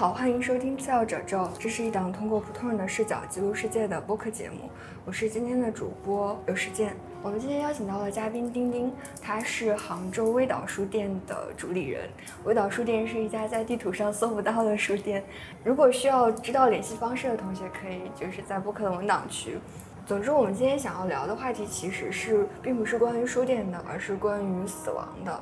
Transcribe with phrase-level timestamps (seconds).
[0.00, 4.70] 好，欢迎收听次要褶皱，这是一档通过普通人的视角记录世界的播客节目。
[5.04, 6.96] 我是今天的主播刘世健。
[7.22, 8.90] 我们今天邀请到了嘉宾丁丁，
[9.20, 12.08] 他是杭州微岛书店的主理人。
[12.44, 15.22] 微岛书店是一家在地图上搜不到的书店。
[15.62, 19.58] 如果需要知道联系方式的同学，可以就是在播客的文档区。
[20.06, 25.40] 总之，我们今天想要聊的话题其实是并不是关于书店的，而是关于死亡的。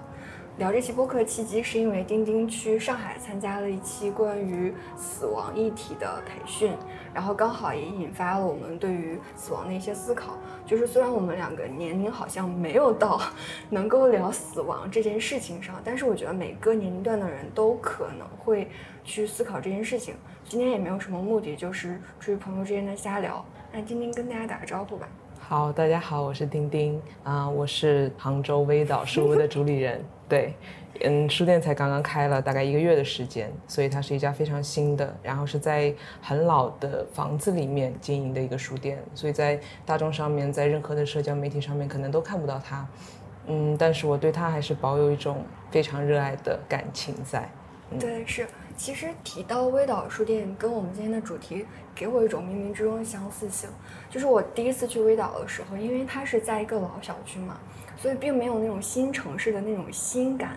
[0.58, 6.72] 聊这期播客契机是因为丁丁去上海参加了一期关于死亡议题的培训，
[7.14, 10.36] 然后刚好也引发了我们对于死亡的一些思考。
[10.66, 13.20] 就是虽然我们两个年龄好像没有到
[13.70, 18.68] 能够聊死亡这件事情上，但是我觉得每个年龄段的人都可能会
[19.04, 20.16] 去思考这件事情。
[20.42, 23.44] 今天也没有什么目的，就是出于朋友之间的瞎聊。
[23.72, 25.08] 那丁丁跟大家打个招呼吧。
[25.50, 29.98] 好，大家好，我是丁丁啊，我是杭州微岛书屋的主理人。
[30.28, 30.52] 对，
[31.00, 42.86] 嗯，书店才刚刚开了大概一个月的时间，所以它是一家非常新的，然后是在很老的房子里面经营的一个书店，所以在大众上面，在任何的社交媒体上面可能都看不到它，
[43.46, 47.50] 嗯，但是我对它还是保有一种非常热爱的感情在。
[47.98, 51.64] 对，是，其实提到微岛书店，跟我们今天的主题
[51.98, 53.68] 给我一种冥冥之中的相似性，
[54.08, 57.58] 就是我第一次去微岛的时候，因为它是在一个老小区嘛。
[58.00, 60.56] 所以并没有那种新城市的那种新感、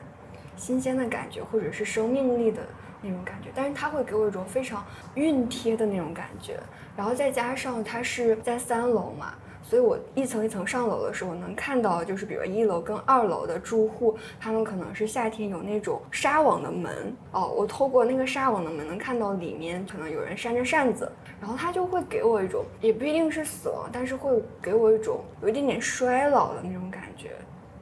[0.55, 2.61] 新鲜的感觉，或者是生命力的
[3.01, 3.49] 那种感觉。
[3.55, 6.59] 但是它会给我一种非常熨贴的那种感觉。
[6.95, 21.11] 然后再加上它是在三楼嘛，所以我一层一层上楼的时候，能看到就是比如一楼跟二楼的住户，他们可能是夏天有那种纱网的门哦，我透过那个纱网的门能看到里面可能有人扇着扇子。
[21.41, 27.31] 然后他就会给我一种，也不一定是死亡，但是会给我一种有一点点衰老的那种感觉。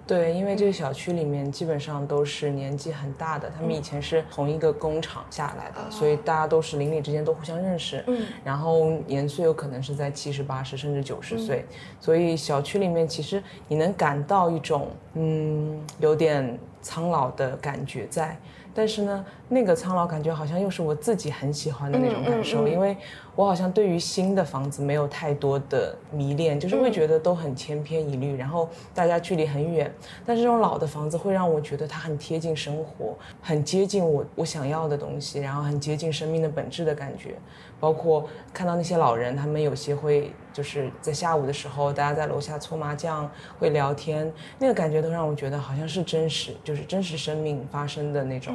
[0.07, 8.03] 对，因为这个小区里面基本上都是年纪很大的，他们以前是同一个工厂下来的，所以大家都是邻里之间都互相认识。
[8.08, 11.64] 嗯，然后年岁有可能是在七十八十甚至九十岁，
[11.99, 18.36] 所以小区里面其实你能感到一种嗯有点苍老的感觉在。
[18.73, 22.95] 但是呢，那个苍老感觉好像又是我自己很喜欢的那种感受，因为
[23.39, 29.89] 我好像对于新的房子没有太多的迷恋，就是会觉得都很千篇一律，然后大家距离很远。
[30.26, 37.33] 但是这种老的房子会让我觉得它很贴近生活，很接近我我想要的东西，然后很接近生命的本质的感觉。
[37.80, 48.54] 包括看到那些老人，他们有些会就是在下午的时候，大家在楼下搓麻将，会聊天，那个感觉都让我觉得好像是真实，就是真实生命发生的那种，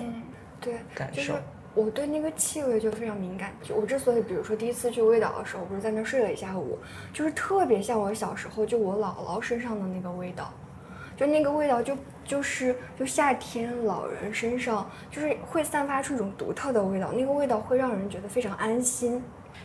[0.61, 1.33] 对感受。
[1.75, 3.53] 我对那个气味就非常敏感。
[3.63, 6.79] 就我之所以，比如说第一次去味道的时候，不是在那睡了一下午，
[7.13, 10.53] 就是特别像我小时候就我姥姥身上的那个味道，
[11.17, 19.23] 就那个味道就就是就夏天老人身上就是会散发出一种独特的味道，那个味道会让人觉得非常安心。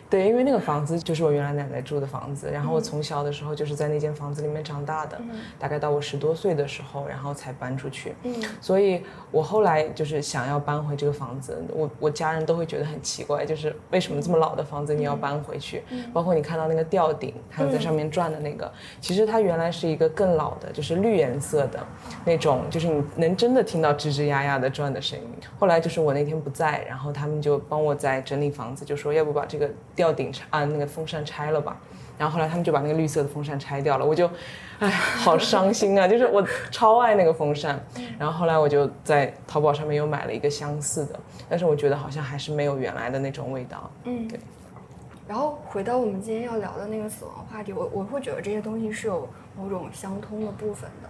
[0.09, 5.21] 对，因为那个房子就是我原来奶奶住的房子，然后我从小的时候就是在那间房子里面长大的，
[5.59, 8.15] 大概到我十多岁的时候，然后才搬出去。
[8.23, 15.83] 嗯，所以我后来就是想要搬回这个房子，我我家人都会觉得很奇怪，就是为什么这么老的房子你要搬回去？
[16.11, 21.79] 包括你看到那个吊顶，它在上面转的那个，其实它原来是一个更老的，就是绿颜色的
[22.25, 25.25] 那种，就是你能真的听到吱吱呀呀的转的声音。
[25.59, 29.69] 后来就是我那天不在，然后他们就帮我在整理房子，就说要不把这个。
[29.99, 31.75] 吊顶拆啊，那个风扇拆了吧，
[32.17, 34.29] 然后后来他们就把那个绿色的风扇拆掉了，我就，
[34.79, 36.07] 哎，好伤心啊！
[36.07, 37.77] 就是我超爱那个风扇，
[38.17, 43.91] 然后后来我就在淘宝上面又买了一个相似的，但是我觉得好像还是没有原来的那种味道。
[44.05, 44.39] 嗯，对。
[45.27, 49.27] 然后回到我们今天要聊的那个死亡话题，我我会觉得这些东西是有
[49.57, 51.09] 某种相通的部分的。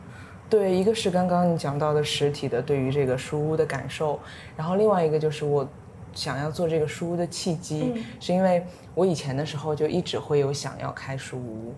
[0.49, 4.19] 对，一个是刚刚你讲到的实体的对于这个书屋的感受，
[4.57, 5.67] 然后另外一个就是我。
[6.13, 8.63] 想要做这个书屋的契机，是因为
[8.95, 11.73] 我以前的时候就一直会有想要开书屋、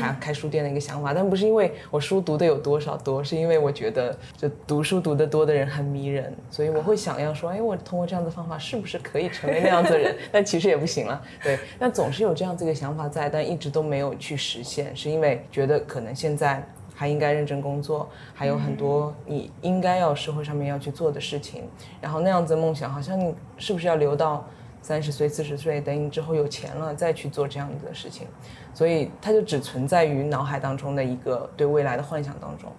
[0.00, 10.16] 开开书店的一个想法，但不是因为我书读的有多少多，是因为我觉得就读书读得多的人很迷人，所以我会想要说，哎，我通过这样的方法是不是可以成为那样子的人？
[10.32, 11.58] 但其实也不行了，对。
[11.78, 16.66] 但总是有这样子一个想法在，但一直都没有去实现，是因为觉得可能现在。
[16.94, 21.64] 还应该认真工作，还有很多你应该要社会上面要去做的事情。
[22.00, 24.46] 然后那样子的梦想，好像你是不是要留到
[24.80, 28.26] 三十岁、四十岁，等你之后有钱了再去做这样子的事情？
[28.72, 32.70] 所以它就只存在于脑海当中的一个对未来的幻想当中。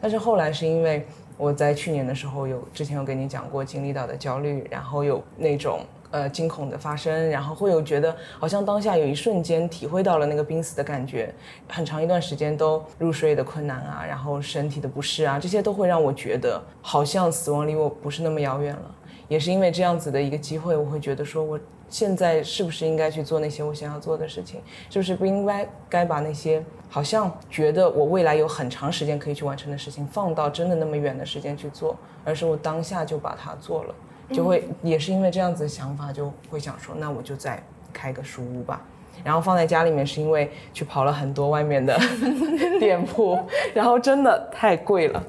[0.00, 5.80] 但是后来是因为我在去年的时候有之前有跟你讲过经历到的焦虑，然后有那种。
[6.12, 11.34] 呃，惊恐的发生，然后会有觉得好像当下有一瞬间体会到了那个濒死的感觉，
[11.68, 18.94] 很长一段时间都入睡的困难啊，然后身体的不适啊，这些都会让我觉得好像死亡离我不是那么遥远了。
[19.28, 24.60] 也是因为这样子的一个机会，我会觉得说，我现在是不是应该去做那些我想要做的事情？
[24.90, 33.94] 是不是不应该该把那些好像觉得我未来有很长时间可以去完成的事情，放到真的那么远的时间去做，而是我当下就把它做了，
[34.32, 37.62] 就会也是因为这样子的想法，就会想说，那我就再
[37.92, 38.80] 开个书屋吧。
[39.22, 41.96] 然后放在家里面，是因为去跑了很多外面的
[42.80, 43.38] 店铺，
[43.72, 45.22] 然后真的太贵了。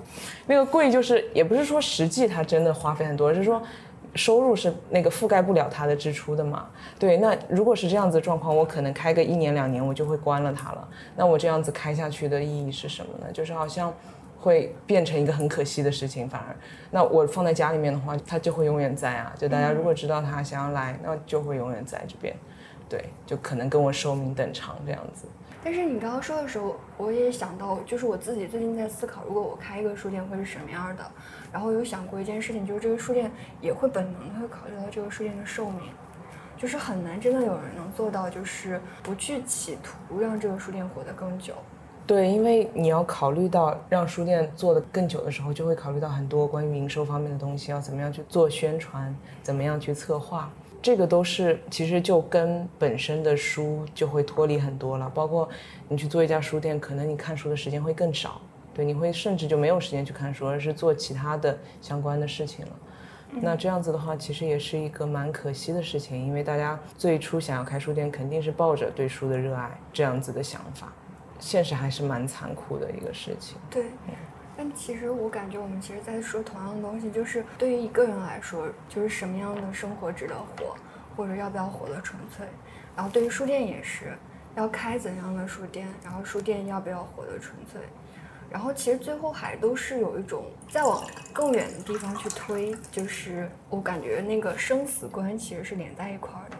[0.47, 3.61] 那个贵就是也不是说实际它真的花费很多，而是说
[4.15, 6.65] 收入是那个覆盖不了它的支出的嘛。
[6.97, 10.87] 对，那如果是这样子的状况，我可能开个一年两年我就会关了它了。
[11.15, 13.31] 那我这样子开下去的意义是什么呢？
[13.31, 13.93] 就是好像
[14.43, 16.27] 会变成一个很可惜的事情。
[16.27, 16.53] 反而，
[16.91, 19.33] 那我放在家里面的话，它就会永远在啊。
[19.37, 22.35] 就大家如果知道它想要来，那就会永远在这边。
[22.89, 25.25] 对，就可能跟我寿命等长这样子。
[25.63, 31.03] 但是你刚刚说的时候，我也想到，就是我自己最近在思考，如果我开一个书店会是什么样的。
[31.53, 33.31] 然后有想过一件事情，就是这个书店
[33.61, 35.89] 也会本能的会考虑到这个书店的寿命，
[36.57, 41.53] 就是很难真的有人能做到，就是不去企图让这个书店活得更久。
[42.05, 50.51] 对，因为你要考虑到让书店做得更久的时候，就会考虑到很多关于营收方面的东西，要怎么样去做宣传，怎么样去策划。
[50.81, 55.47] 这个都是其实就跟本身的书就会脱离很多了，包括
[55.87, 58.41] 你去做一家书店，可能你看书的时间会更少，
[58.73, 62.71] 对，你会甚至就没有时间去看书，而是做其他的相关的事情了。
[63.41, 70.91] 那这样子的话，其实也是一个蛮可惜的事情，因为大家最初想要开书店，肯定是抱着对书的热爱这样子的想法，
[71.43, 73.57] 现实还是蛮残酷的一个事情。
[73.69, 73.85] 对。
[74.55, 80.75] 但其实我感觉我们其实在说同样的东西，就是对于一个人来说，就是什么样的生活值得活，
[81.17, 82.45] 或者要不要活得纯粹。
[82.95, 84.15] 然后对于书店也是，
[84.55, 87.81] 要开怎样的书店，然后书店要不要活得纯粹。
[88.51, 91.03] 然后其实最后还都是有一种再往
[91.33, 96.57] 更远的地方去推，就是我感觉那个生死观其实是连在一块儿的。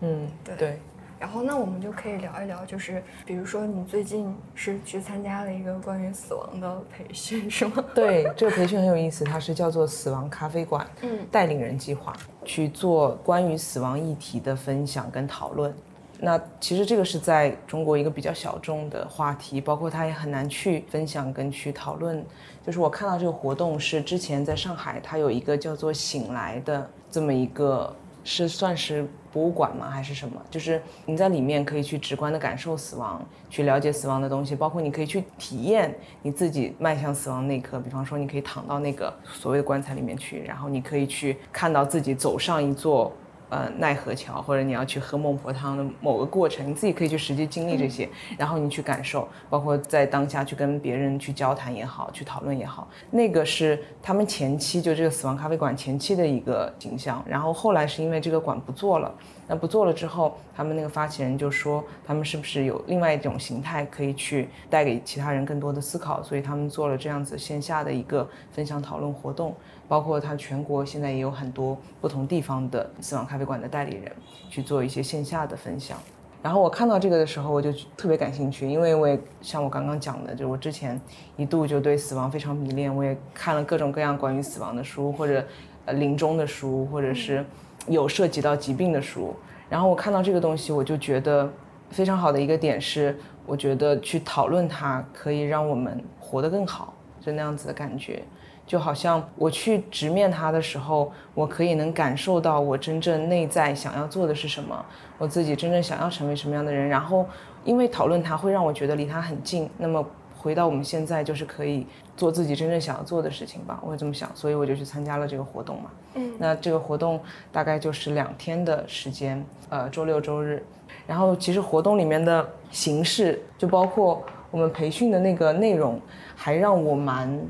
[0.00, 0.80] 嗯，对。
[1.24, 7.82] 然后，那我们就可以聊一聊，就是比如说，你最近是去参加了一个关于死亡的培训， 是吗？
[7.94, 12.12] 对，这个培训很有意思，它是叫做“死亡咖啡馆”嗯带领人计划，
[12.44, 15.74] 去做关于死亡议题的分享跟讨论。
[16.20, 22.22] 那其实这个是在中国一个比较小众的话题，包括他也很难去分享跟去讨论。
[22.66, 27.90] 就是我看到这个活动是之前在上海，它有一个叫做“醒来”的这么一个。
[28.26, 29.90] 是算是博物馆吗？
[29.90, 30.40] 还是什么？
[30.48, 33.20] 就是你在里面可以去直观的感受死亡，
[33.50, 35.92] 去了解死亡的东西，包括你可以去体验
[36.22, 37.80] 你自己迈向死亡那一刻。
[37.80, 43.12] 比方说，你可以躺到那个所谓的棺材里面去，然后你可以去看到自己走上一座。
[43.50, 59.14] 呃，奈何桥，或者你要去喝孟婆汤的某个过程，你自己可以去实际经历这些，然后你去感受，包括在当下去跟别人去交谈也好，去讨论也好，那个是他们前期就这个死亡咖啡馆前期的一个形象，然后后来是因为这个馆不做了。
[59.46, 66.22] 那不做了之后，他们那个发起人就说，他们是不是有另外一种形态可以去带给其他人更多的思考？
[66.22, 69.54] 所以他们做了这样子线下的一个分享讨论活动，
[69.88, 74.12] 包括他全国现在也有很多不同地方的死亡咖啡馆的代理人
[74.48, 75.98] 去做一些线下的分享。
[76.42, 81.00] 然后我看到这个的时候，我就特别感兴趣，因为我也像我刚刚讲的，就我之前
[81.36, 85.44] 一度就对死亡非常迷恋，我也看了各种各样关于死亡的书，或者
[85.86, 87.44] 呃临终的书，或者是。
[87.86, 89.36] 有涉及到疾病的书，
[89.68, 91.46] 然后我看到这个东西，我就觉得
[91.90, 93.14] 非常好的一个点是，
[93.44, 98.24] 我觉得去讨论它可以让我们活得更好，就那样子的感觉，
[98.66, 104.84] 就好像我去直面它的时候，我可以能感受到我真正内在想要做的是什么，
[105.18, 107.26] 我自己真正想要成为什么样的人，然后
[107.64, 110.04] 因为讨论它会让我觉得离它很近，那么。
[110.36, 111.86] 回到我们现在，就是可以
[112.18, 115.90] 做自己真正想要做的事情吧，我会这么想，所以我就去参加了这个活动嘛。
[116.16, 117.18] 嗯，那这个活动
[117.50, 120.62] 大概就是两天的时间，呃，周六周日。
[121.06, 125.98] 然后其实活动里面的形式，就包括我们培训的那个内容，
[126.36, 127.40] 还让我蛮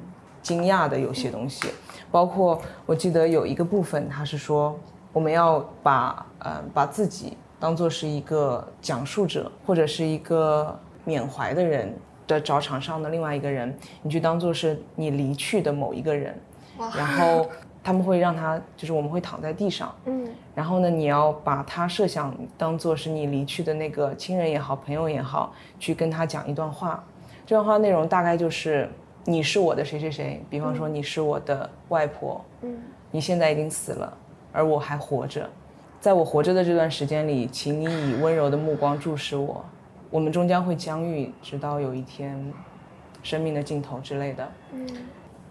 [0.44, 0.96] 惊讶的。
[0.96, 1.66] 有些东西，
[2.12, 4.78] 包括我记得有一个部分，他是说
[5.12, 11.92] 我们要把呃把自己当做是一个讲述者，或者是一个缅怀的人。
[12.26, 16.34] 的找场上的另外一个人，你去当做是你离去的某一个人，
[16.96, 17.46] 然后
[17.82, 27.04] 他们会让他，就是我们会躺在地上，嗯，然后呢，你要把他设想当做是你离去的那个亲人也好，朋友也好，去跟他讲一段话。
[27.44, 28.90] 这段话内容大概就是
[29.24, 32.76] 你是我的谁谁谁，比方说你是我的外婆，嗯，
[33.10, 34.16] 你现在已经死了，
[34.52, 35.48] 而我还活着，
[35.98, 39.64] 在我活着的这段时间里，请你以温柔的目光注视我。
[40.10, 42.52] 我们终将会相遇，直到有一天，
[43.22, 44.48] 生命的尽头之类的。
[44.72, 44.86] 嗯，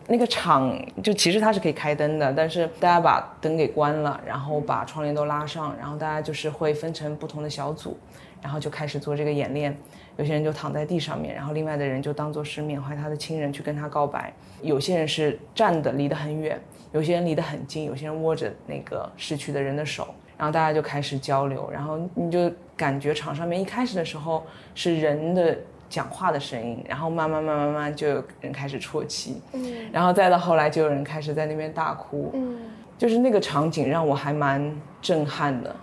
[0.07, 7.97] 那个场就其实它是可以开灯的，但是大家把灯给关了，然后把窗帘都拉上，然后大家就是会分成不同的小组，
[8.41, 9.75] 然后就开始做这个演练。
[10.17, 14.33] 有些人就躺在地上面，然后另外的人就当做是缅怀他的亲人去跟他告白。
[14.61, 16.57] 有些人是站的，离得很远；
[16.91, 21.69] 有些人离得很近；有些人握着那个逝去的人的手，然后大家就开始交流。
[21.71, 25.57] 然后你就感觉场上面一开始的时候是人的。
[25.89, 32.57] 讲话的声音，然后慢慢慢慢慢就有人开始啜泣，嗯，然后再到后来就有人开始在那边大哭，嗯，
[32.97, 35.75] 就是那个场景让我还蛮震撼的。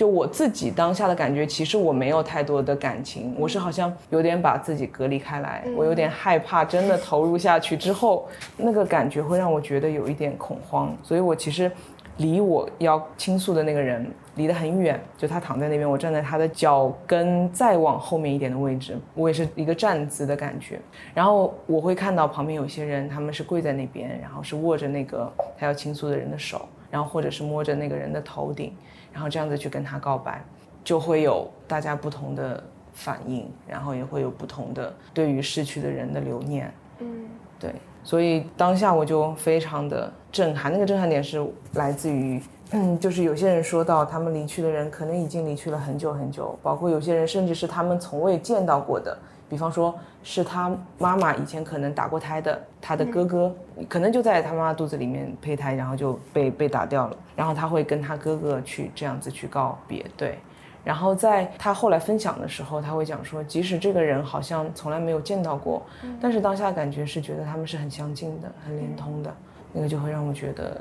[0.00, 8.26] 就我自己当下的感觉，其实我没有太多的感情，我是好像有点把自己隔离开来，我有点害怕，真的投入下去之后，
[8.56, 11.70] 那个感觉会让我觉得有一点恐慌，所以我其实。
[12.16, 20.78] 离我要倾诉的那个人离得很远，就他躺在那边，我站在他的脚跟再往后面一点的位置，我也是一个站姿的感觉。
[21.14, 28.74] 然后我会看到旁边有些人，他们是跪在那边，然后是握着那个他要倾诉的人的手，然后或者是摸着那个人的头顶，
[29.12, 30.42] 然后这样子去跟他告白，
[30.84, 32.62] 就会有大家不同的
[32.92, 36.72] 反应，然后也会有不同的对于逝去的人的留念。
[36.98, 37.26] 嗯，
[37.58, 37.74] 对。
[38.02, 49.16] 所以当下我就非常的震撼，那个震撼点是来自于，嗯，就是有些人说到他们离去的人可能已经离去了很久很久，包括有些人甚至是他们从未见到过的，
[49.50, 53.54] 比方说是他妈妈以前可能打过胎的，他的哥哥
[53.88, 60.38] 可能就在他妈妈肚子里面胚胎，然后就被被打掉了，然后他会跟他哥哥去这样子去告别，对。
[60.82, 65.82] 然后在他后来分享的时候，他会讲说，即使这个人好像从来没有见到过，
[66.18, 69.34] 但是当下感觉是觉得他们是很相近的、很连通的，
[69.74, 70.80] 那个就会让我觉得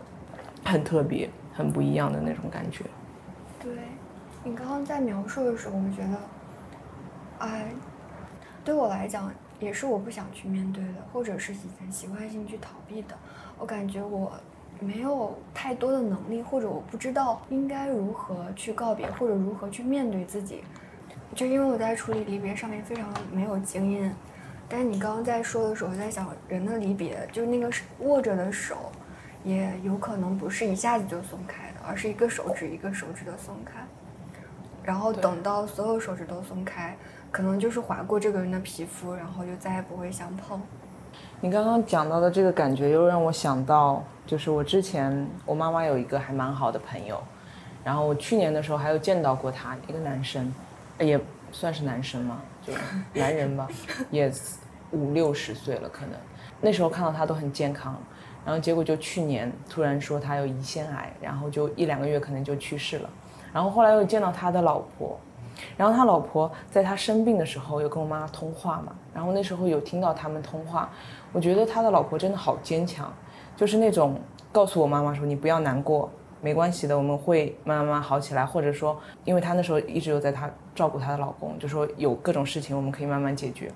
[0.64, 2.86] 很特别、很不一样的那种感觉。
[3.62, 3.74] 对，
[4.42, 6.18] 你刚刚在描述的时候，我觉得，
[7.40, 7.66] 哎，
[8.64, 13.18] 对我来讲也是我不想去面对的，或者是以前习惯性去逃避的。
[13.58, 14.32] 我感觉我。
[14.82, 20.64] 没有太多的能力，或者我不知道应该如何去告别，或者如何去面对自己，
[21.36, 24.16] 就因为我在处理离别上面非常没有经验。
[24.70, 28.90] 但是你刚刚在说的时候，在想人的离别，就是那个握着的手，
[29.44, 33.82] 也有可能不是一下子就松开的，而是一个手指一个手指的松开，
[34.90, 36.98] 然后等到所有手指都松开，
[37.30, 40.60] 可能就是划过这个人的皮肤，然后就再也不会相碰。
[41.40, 47.22] 你刚刚讲到的这个感觉，又让我想到，就是我之前我妈妈有一个还蛮好的朋友，
[47.84, 50.52] 然后我去年的时候还有见到过他，一个男生，
[50.98, 52.74] 也算是男生嘛，就
[53.14, 53.68] 男人吧，
[54.10, 54.34] 也
[54.90, 56.16] 五六十岁了可能，
[56.62, 57.96] 那时候看到他都很健康，
[58.44, 63.10] 然后结果就去年突然说他有胰腺癌，然后就一两个月可能就去世了，
[63.54, 65.18] 然后后来又见到他的老婆。
[65.76, 70.90] 然后他老婆在他生病的时候有跟我妈通话嘛，然后那时候有听到他们通话，
[71.34, 73.12] 我觉得他的老婆真的好坚强，
[73.58, 74.18] 就是那种
[74.54, 83.70] 告诉我妈妈说你不要难过，没关系的，我们会慢慢慢好起来，或者说，因为他那时候一直有在他照顾他的老公，就说有各种事情我们可以慢慢解决。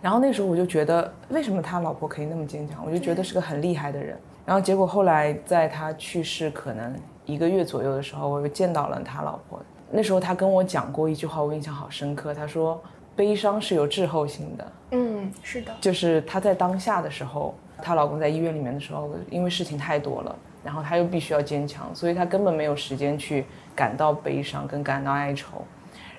[0.00, 4.18] 然后那时候我就觉得为什么他老婆可以那么坚强，我就觉得是个很厉害的人。
[4.46, 6.94] 然后结果后来在他去世可能
[7.26, 9.60] 一个月左右的时候，我又见到了他老婆。
[9.90, 12.32] 那时候他跟我讲过一句话，我印象好深刻。
[12.32, 12.80] 他说
[13.14, 15.72] ：“悲伤是有滞后性的。”嗯，是的。
[15.80, 25.64] 就是她在当下的时候，她老公在医院里面的时候，因为事情太多了，然后她又必须要坚强，所以她根本没有时间去感到悲伤跟感到哀愁。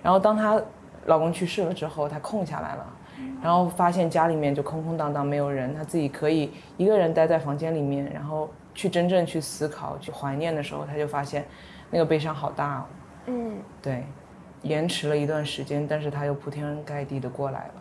[0.02, 0.62] 然后当她
[1.06, 2.86] 老公去世了之后，她空下来了，
[3.42, 11.44] 然后发现家里面就空空荡荡，没有人，她自己可以一个人待在房间里面，然后去真正去思考、去怀念的时候，他就发现
[11.90, 12.76] 那个悲伤好大。
[12.78, 12.86] 哦
[13.26, 14.06] 嗯，对，
[14.62, 17.74] 延迟了一段时间，但是他又铺天盖地的过来了，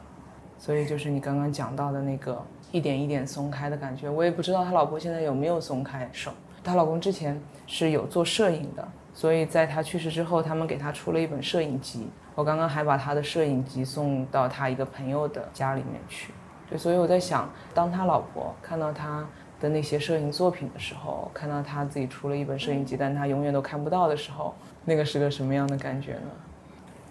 [0.59, 4.09] 所以就是你刚刚讲到的那个一点一点松开的感觉。
[4.09, 6.33] 我也不知道他老婆现在有没有松开手。
[6.65, 12.09] 她老公之前是有做摄影的，所以在他去世之后，他们给他出了一本摄影集。
[12.35, 16.33] 我刚刚还把他的摄影集送到他一个朋友的家里面去。
[16.69, 19.25] 对，所以我在想，当他老婆看到他
[19.61, 24.55] 的那些摄影作品的时候，看到他自己出了一本摄影集，但他永远都看不到的时候。
[24.85, 26.31] 那个是个什么样的感觉呢？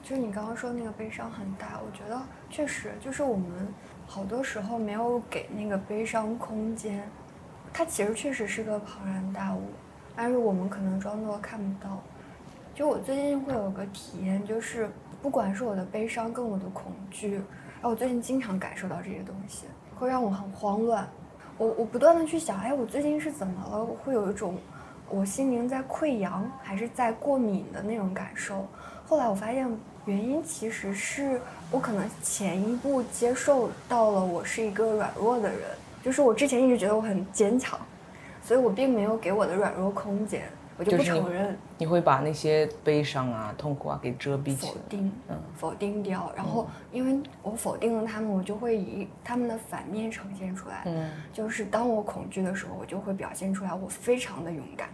[0.01, 3.47] 就是你刚刚说那个悲伤很大，我觉得确实就是我们
[4.05, 7.03] 好多时候没有给那个悲伤空间，
[7.73, 9.63] 它其实确实是个庞然大物，
[10.15, 12.01] 但是我们可能装作看不到。
[12.73, 14.89] 就我最近会有个体验，就是
[15.21, 17.41] 不管是我的悲伤跟我的恐惧，
[17.81, 21.05] 哎，我最近经常感受到这些东西，会让我很慌乱。
[21.57, 23.83] 我我不断的去想，哎，我最近是怎么了？
[23.83, 24.55] 我会有一种。
[25.07, 28.65] 我心灵在溃疡还是在过敏的那种感受，
[29.05, 29.69] 后来我发现
[30.05, 35.59] 原因其实是我可能前一步接受到了我是一个软弱的人，
[36.03, 37.79] 就是我之前一直觉得我很坚强，
[38.43, 40.41] 所以我并没有给我的软弱空间，
[40.77, 41.57] 我就不承认。
[41.77, 46.31] 你会把那些悲伤啊、痛苦啊给遮蔽起来，否定，嗯，否定掉。
[46.35, 50.83] 然后因为我否定了他们，我就会以他们的反面呈现出来。
[50.85, 54.89] 嗯，就是当我恐惧的时候，我就会表现出来我非常的勇敢。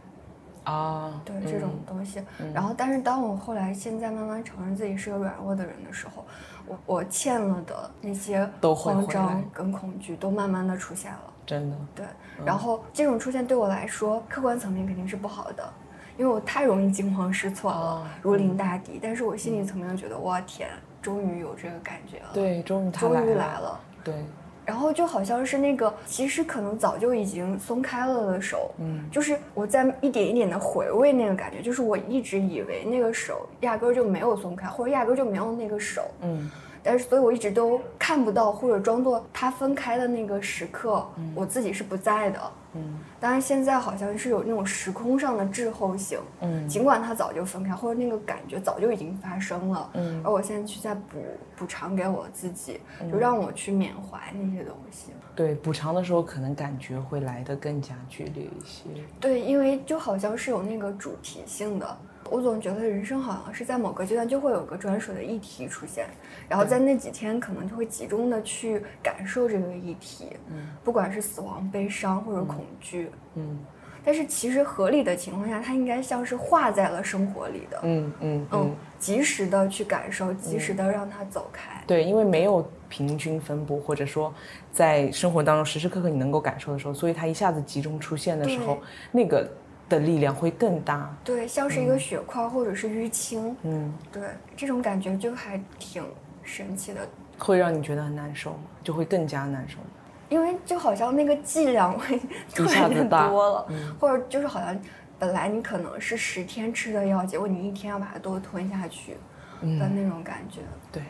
[0.63, 2.21] 啊，对这种东西，
[2.53, 6.23] 然后但是当我后来现在慢慢承认自己是个软弱的人的时候，
[6.67, 12.05] 我我欠了的那些慌张跟恐惧都慢慢的出现了，真的，对，
[12.45, 15.73] 然后这种出现对我来说，客观层面肯定是不好的，
[16.17, 20.69] 因为我太容易惊慌失措了，如临大敌，但是我心理层面觉得，哇天，
[21.01, 24.15] 终于有这个感觉了，对，终于终于来了，对。
[24.63, 36.49] 然后就好像是那个，其实可能早就已经松开了的手，嗯，就是我在一点一点的回味那个感觉，就是我一直以为那个手压根儿就没有松开，或者压根儿就没有那个手，嗯。
[36.83, 42.39] 但是，所以我一直都看不到，或者装作它分开的那个时刻，我自己是不在的。
[42.73, 46.17] 嗯，当然现在好像是有那种时空上的滞后性。
[46.39, 49.89] 嗯，尽管它早就分开，或者那个感觉早就已经发生了。
[49.93, 51.21] 嗯，而我现在去再补
[51.55, 52.79] 补偿给我自己，
[53.11, 55.11] 就让我去缅怀那些东西。
[55.35, 58.89] 对，补偿的时候可能感觉会来得更加剧烈一些。
[59.19, 61.97] 对，因为就好像是有那个主题性的。
[62.31, 66.07] 我总觉得人生好像是在某个阶段就会有个专属的议题出现，
[66.47, 73.59] 然后在那几天可能就会集中的去感受这个议题，嗯，不管是死亡、悲伤或者恐惧，嗯，
[74.05, 81.83] 但是其实合理的情况下，它应该像是化在了生活里的，嗯嗯嗯，及时的去感受，及时的让它走开。
[81.85, 84.33] 对，因为没有平均分布，或者说
[84.71, 88.77] 在生活当中时时刻刻你能够感受的时候，所以它一下子集中出现的时候，
[89.11, 89.45] 那个。
[89.91, 94.23] 的力量会更大，对，像是一个血块或者是淤青，嗯，对，
[94.55, 96.03] 这种感觉就还挺
[96.41, 97.07] 神奇的。
[97.37, 98.59] 会让你觉得很难受吗？
[98.83, 99.85] 就会更加难受吗？
[100.29, 102.15] 因为就好像那个剂量会
[102.57, 103.67] 一下子多了，
[103.99, 104.79] 或者就是好像
[105.19, 109.17] 本来你可能是十天吃的药，结果你一天要把它都吞下去
[109.61, 111.03] 的那种感觉，对。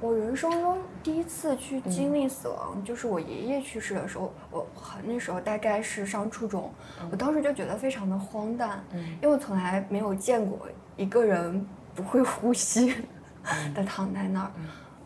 [0.00, 4.32] 我人生中第一次去经历死亡，就是我爷爷去世的时候。
[4.50, 6.72] 我很那时候大概是上初中，
[7.10, 12.94] 我当时就觉得非常的荒诞，因为我从来没有见过一个人不会呼吸
[13.74, 14.50] 的躺在那儿。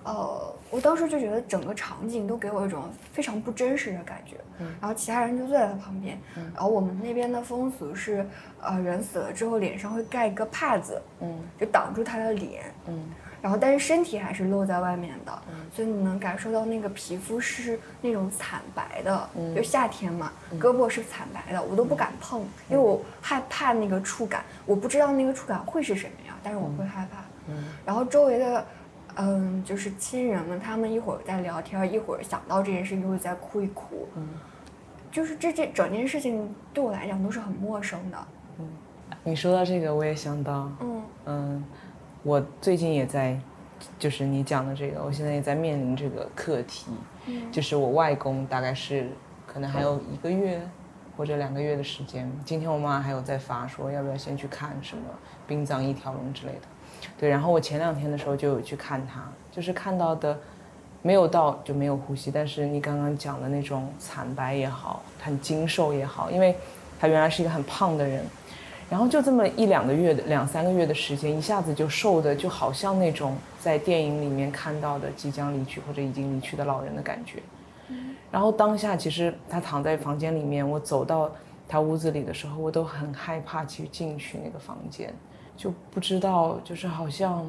[0.04, 4.36] 呃，我当时就觉得整个场景都给我一种非常不真实的感觉。
[4.80, 6.20] 然后其他人就坐在他旁边。
[6.54, 8.26] 然后我们那边的风俗是，
[8.60, 12.64] 呃，人死了之后脸上会盖一个帕子，嗯就挡住他的脸。
[13.42, 15.42] 然后，但是身体还是露在外面的，
[15.74, 27.24] 所以你能感受到那个皮肤是那种惨白的，就夏天嘛，胳膊是惨白的，我都不敢碰，因为我害怕那个触感，我不知道那个触感会是什么样，但是我会害怕。
[27.84, 28.64] 然后周围的，
[29.16, 34.06] 嗯，就是亲人们，他们一会儿在聊天，一会儿想到这件事情就会在哭一哭，
[35.10, 38.18] 就是这这整件事情对我来讲都是很陌生的。
[38.60, 38.68] 嗯，
[39.24, 41.64] 你说到这个，我也想到，嗯嗯。
[42.22, 43.36] 我最近也在，
[43.98, 46.92] 就是你讲的这个，我现在也在面临这个课题，
[47.50, 49.08] 就是我外公大概是
[49.46, 50.60] 可能还有一个月
[51.16, 52.30] 或者两个月的时间。
[52.44, 55.02] 今天我妈还有在发说要不要先去看什么
[55.46, 56.60] 殡葬一条龙之类的，
[57.18, 57.28] 对。
[57.28, 60.38] 然后我前两天的时候就有去看他，就是看到的
[61.02, 66.54] 没有到就没有呼吸，但是你刚刚讲的那种惨白也好，很精瘦也好，因为
[67.00, 68.24] 他原来是一个很胖的人。
[68.92, 77.38] 然后就这么一两个月的两三个月的时间，一下子就瘦的就好像那种在电影里面看到的即将离去或者已经离去的老人的感觉。
[78.30, 81.32] 然后当下其实他躺在房间里面，我走到
[81.66, 85.10] 他屋子里的时候，我都很害怕去进去那个房间，
[85.56, 87.48] 就不知道就是好像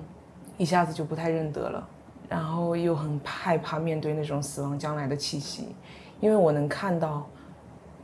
[0.58, 1.86] 一下子就不太认得了，
[2.29, 5.75] 然后又很害怕面对那种死亡将来的气息，
[6.21, 7.27] 因为我能看到。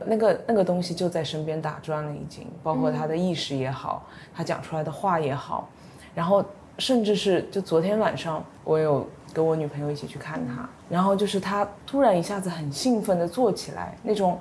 [0.06, 5.68] 那个那个东西就在身边打转了，已经包括他的意识也好，他讲出来的话也好，
[6.14, 6.42] 然后
[6.78, 14.38] 甚至是就昨天晚上我有跟我女朋友一起去看他，然后就是他突然一下子很兴奋的坐起来，那种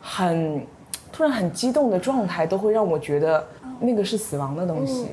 [0.00, 0.66] 很
[1.12, 3.46] 突然很激动的状态，都会让我觉得
[3.78, 5.06] 那个是死亡的东西。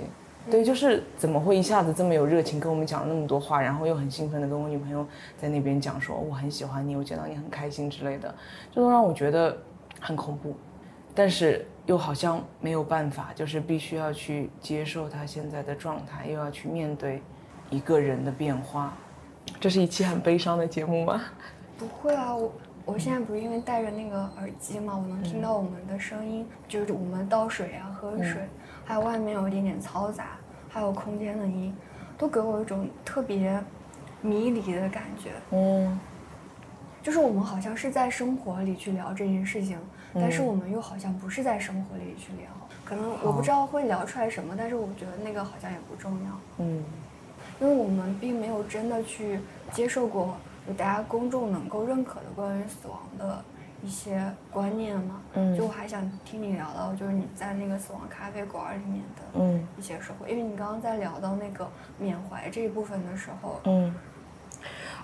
[0.49, 5.06] 对，就是怎么会一下子这么有热情跟我们讲了那么多话，然后又很兴奋的跟我女朋友
[5.38, 8.34] 在那边讲说我很喜欢你，我见到你很开心之类的，
[8.73, 9.56] 这都让我觉得。
[10.03, 10.53] 很恐怖，
[11.15, 17.21] 但是又好像没有办法，就是必须要去接受他现在的状态，又要去面对
[17.69, 18.93] 一个人的变化。
[19.61, 21.21] 这是一期很悲伤的节目吗？
[21.79, 22.51] 不会啊，我
[22.83, 28.41] 我现在不是因为戴着那个耳机嘛，我能听到我们的声音，就是我们倒水啊、喝水，
[28.83, 30.37] 还有外面有一点点嘈杂，
[30.67, 31.73] 还有空间的音，
[32.17, 33.57] 都给我一种特别
[34.21, 35.31] 迷离的感觉。
[35.51, 35.97] 嗯。
[37.01, 39.77] 就是我们好像是在生活里去聊这件事情，
[40.13, 42.49] 但是我们又好像不是在生活里去聊。
[42.86, 46.32] 可能我不知道会聊出来什么，但是我觉得那个好像也不重要。
[46.58, 46.84] 嗯，
[47.60, 49.39] 因为我们并没有真的去
[49.71, 50.36] 接受过
[50.67, 53.43] 就大家公众能够认可的关于死亡的
[53.84, 55.21] 一些观念嘛。
[55.34, 63.93] 嗯，就我还想听你聊到，就是你在那个死亡咖啡馆里面的嗯一些收获，因为你刚刚在聊到那个缅怀这一部分的时候，嗯，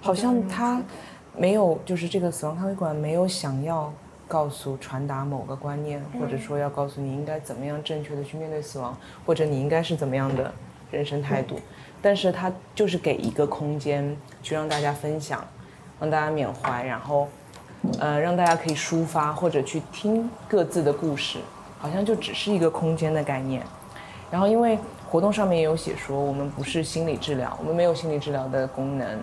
[0.02, 0.82] 好像他。
[1.38, 3.94] 没有，就是这个死亡咖啡馆没有想要
[4.30, 10.54] 告诉、传达某个观念，或者说要告诉你应该怎么样正确的去面对死亡，或者你应该是怎么样的
[10.92, 11.60] 人生态度。
[12.02, 15.46] 但是它就是给一个空间去让大家分享，
[16.00, 17.28] 让大家缅怀，然后，
[18.00, 21.40] 呃，让大家可以抒发或者去听各自的故事，
[21.80, 23.62] 好像就只是一个空间的概念。
[24.32, 24.78] 然后因为
[25.10, 29.20] 活动上面也有写说，我们不是心理治疗，我们没有心理治疗的功能。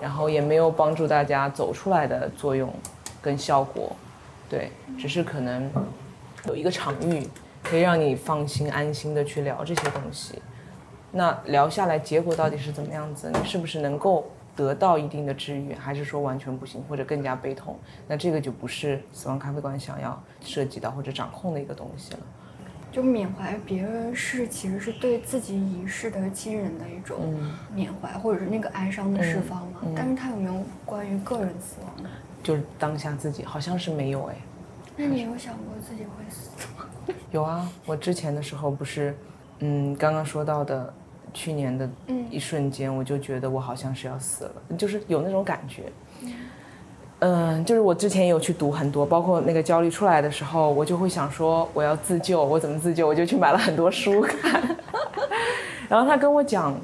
[0.00, 2.72] 然后也没有帮助大家走出来的作用，
[3.20, 3.90] 跟效果，
[4.48, 5.70] 对，只是可能
[6.46, 7.28] 有一个场域，
[7.62, 10.40] 可以让你放心安心的去聊这些东西。
[11.12, 13.30] 那聊下来结果到底是怎么样子？
[13.30, 17.78] 你是不是能够得到一定的治愈，还是说完全不行，或者更加悲痛？
[18.06, 22.20] 那这个就不是死亡咖啡馆想要涉及到或者掌控的一个东西了。
[22.90, 27.38] 就缅怀别人是其实是对自己已逝的亲人的一种
[27.74, 29.80] 缅怀，或者是那个哀伤的释放嘛。
[29.94, 32.08] 但是他有没有关于个人死亡的？
[32.48, 34.34] 就是当下自己好像是没有哎。
[34.96, 36.86] 那你有想过自己会死吗？
[37.30, 39.14] 有啊，我之前的时候不是，
[39.58, 40.90] 嗯，刚刚说到的
[41.34, 41.86] 去年的
[42.30, 45.92] 一瞬间，我就觉得我好像是要死了，就是有那种感觉。
[47.18, 53.06] 嗯，就是我之前有去读很多，包括那个焦虑出来的时候，我就会想说我要自救，我怎么自救？
[53.06, 54.74] 我就去买了很多书看。
[55.86, 56.74] 然后他跟我讲，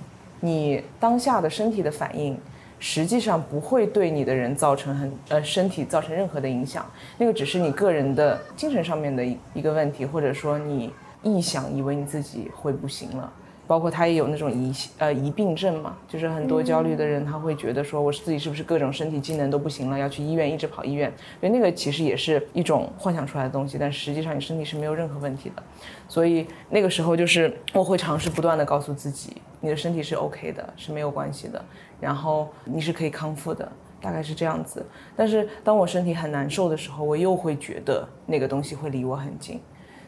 [0.40, 2.38] 你当下的身体的反应，
[2.86, 6.84] 实际上不会对你的人造成很呃身体造成任何的影响，
[7.16, 10.92] 那个只是你个人的精神上面的一个问题，或者说你
[11.22, 13.32] 臆想以为你自己会不行了。
[13.66, 25.62] 包括他也有那种疑呃疑病症嘛，就是很多焦虑的人他会觉得说，我自己是不是各种身体机能都不行了，要去医院一直跑医院，因为那个其实也是一种幻想出来的东西，但实际上你身体是没有任何问题的，
[26.10, 31.64] 所以那个时候就是我会尝试不断的告诉自己，你的身体是 OK 的，是没有关系的，
[32.00, 34.84] 然后你是可以康复的，大概是这样子。
[35.16, 39.60] 但是当我身体很难受的时候，我又会觉得那个东西会离我很近，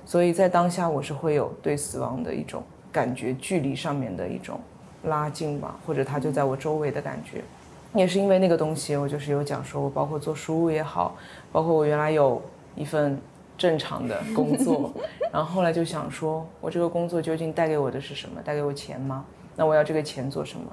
[0.04, 2.62] 所以在当下我是会有对死亡的一种。
[2.92, 4.58] 感觉距离上面的一种
[5.02, 7.44] 拉近吧，或者它就在我周围的感觉，
[7.92, 11.14] 也是因为那个东西，我就是有讲说，我包括做书务也好，
[11.52, 12.40] 包括我原来有
[12.74, 13.20] 一份
[13.58, 14.90] 正常的工作，
[15.30, 18.40] 然后后来就想说，我这个工作究竟带给我的是什么？
[18.42, 19.26] 带给我钱吗？
[19.54, 20.64] 那我要这个钱做什么？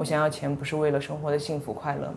[0.00, 2.10] 我想要钱不是为了生活的幸福快乐？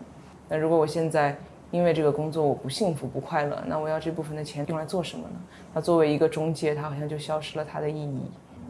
[0.48, 1.36] 那如果我现在
[1.70, 5.34] 因为这个工作我不幸福不快乐，那我要这部分的钱用来做什么呢？
[5.74, 8.22] 那作为一个中介，它好像就消失了它的意义。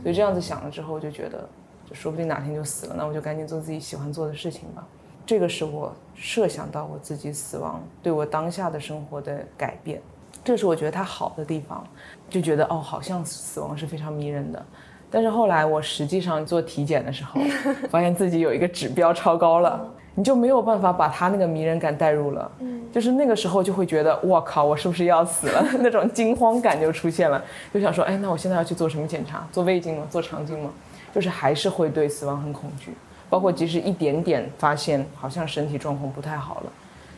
[0.03, 1.49] 所以这样子想了之后，我就觉得，
[1.89, 4.85] 就说不定哪天就死了，那我就赶紧做自己喜欢做的事情吧。
[5.25, 10.03] 这个是我设想到我自己死亡对我当下的生活的改变，
[10.43, 11.87] 这是我觉得它好的地方，
[12.29, 14.67] 就觉得哦，好像死亡是非常迷人的。
[15.15, 17.41] 但是后来我实际上做体检的时候，
[17.89, 19.81] 发现自己有一个指标超高了。
[20.17, 25.67] 你就没有办法把他那个迷人感带入了，嗯，就是那个时候就会觉得，我靠，我是不是要死了？
[25.83, 29.45] 那种惊慌感就出现了，就想说，哎，那我现在要去做什么检查？
[29.51, 30.07] 做胃镜吗？
[30.09, 30.71] 做肠镜吗？
[31.13, 32.93] 就是还是会对死亡很恐惧，
[33.29, 36.73] 包括即使一点点发现好像身体状况不太好了，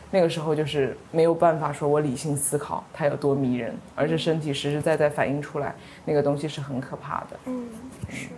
[0.09, 7.67] 那个时候就是没有办法说我理性思考它有多迷人，而是身体实实在在反映出来那个东西是很可怕的，嗯，
[8.09, 8.29] 是。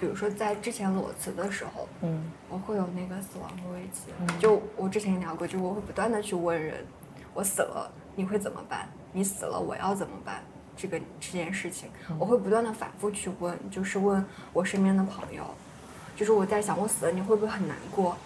[0.00, 4.12] 比如说，在之前裸辞的时候，嗯，我会有那个死亡的危机。
[4.38, 6.84] 就我之前也聊过，就我会不断的去问人，
[7.32, 8.88] 我死了你会怎么办？
[9.12, 10.42] 你死了我要怎么办？
[10.76, 15.44] 这个这件事情，我会不断的反复去问，就是问我身边的朋友，
[16.16, 18.16] 就是我在想我死了你会不会很难过？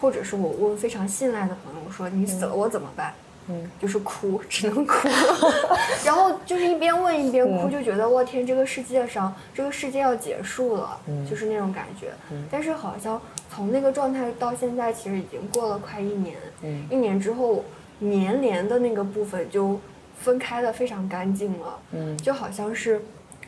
[0.00, 3.12] 或者是我问非常信赖的朋友，我说你死了我怎么办？
[3.48, 5.08] 嗯，就是哭，只能哭，
[6.04, 10.98] 然后就是一边问一边哭，就觉得我天，这个世界上这个世界要结束了，
[11.30, 12.08] 就是那种感觉。
[12.50, 16.36] 但是好像从那个状态到现在，其实已经过了快一年。
[16.62, 17.64] 嗯，一年之后，
[18.00, 19.78] 粘连的那个部分就
[20.18, 21.78] 分开的非常干净了。
[21.92, 23.00] 嗯，就好像是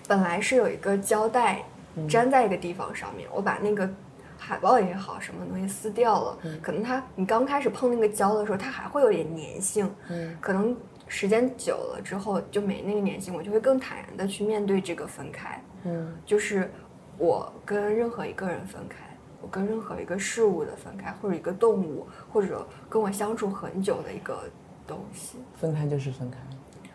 [0.07, 1.65] 本来是有一个胶带
[2.09, 3.91] 粘在一个地方上面，我把那个。
[4.39, 10.75] 海报也好，什么东西撕掉了，可能它你刚开始碰那个胶的时候，它还会有点粘性，嗯，可能
[11.09, 16.71] 时间久了之后就没那个粘性，我就会更坦然的去面对这个分开，嗯，就是
[17.19, 18.99] 我跟任何一个人分开，
[19.43, 24.45] 我跟任何一个事物的分开，或者一个动物，或者跟我相处很久的一个
[24.87, 25.39] 东西。
[25.57, 26.39] 分开就是分开，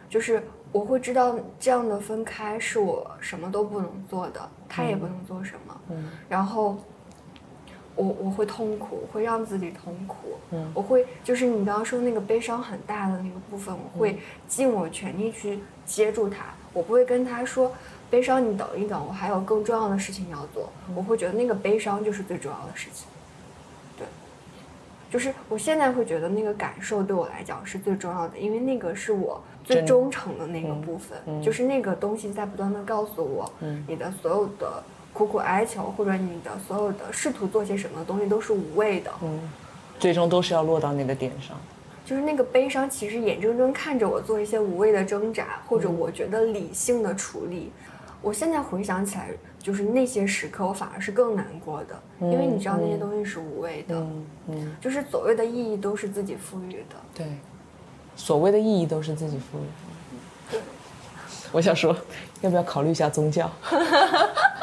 [0.07, 5.81] 就是我会知道这样的分开是我什么都不能做的，他也不能做什么。
[5.89, 6.09] 嗯。
[6.29, 6.77] 然后
[7.95, 10.15] 我我会痛苦，我会让自己痛苦。
[10.51, 16.45] 嗯我会就是你刚刚说那个悲伤很大的那个部分，我会尽我全力去接住它。
[16.73, 17.71] 我不会跟他说
[18.09, 20.71] 悲伤，你等一等，我还有更重要的事情要做。
[20.95, 23.07] 我会觉得那个悲伤就是最重要的事情。
[23.97, 24.05] 对，
[25.11, 39.11] 就是我现在会觉得那个感受对我来讲是最重要的，因为那个是我最忠诚的那个部分，嗯就是那个东西在不断的告诉我，嗯你的所有的苦苦哀求或者你的所有的试图做些什么东西都是无谓的。
[39.21, 39.39] 嗯，
[39.99, 41.55] 最终都是要落到那个点上。
[42.05, 47.71] 就是那个悲伤，其实眼睁睁看着我做一些无谓的挣扎，或者我觉得理性的处理。
[48.21, 56.95] 我现在回想起来，就是那些时刻，我反而是更难过的，因为你知道那些东西是无谓的，嗯嗯，就是所谓的意义都是自己赋予的。
[57.13, 57.27] 对，
[58.15, 60.61] 所谓的意义都是自己赋予的。
[61.51, 61.95] 我想说，
[62.41, 63.49] 要不要考虑一下宗教？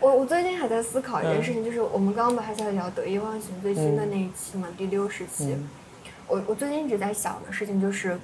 [0.00, 5.52] 我我最近还在思考一件事情，就是我们刚刚不还在聊得意忘形最新的那一期嘛，第六十期。
[5.54, 5.68] 嗯。
[6.28, 8.18] 我我最近一直在想的事情就是，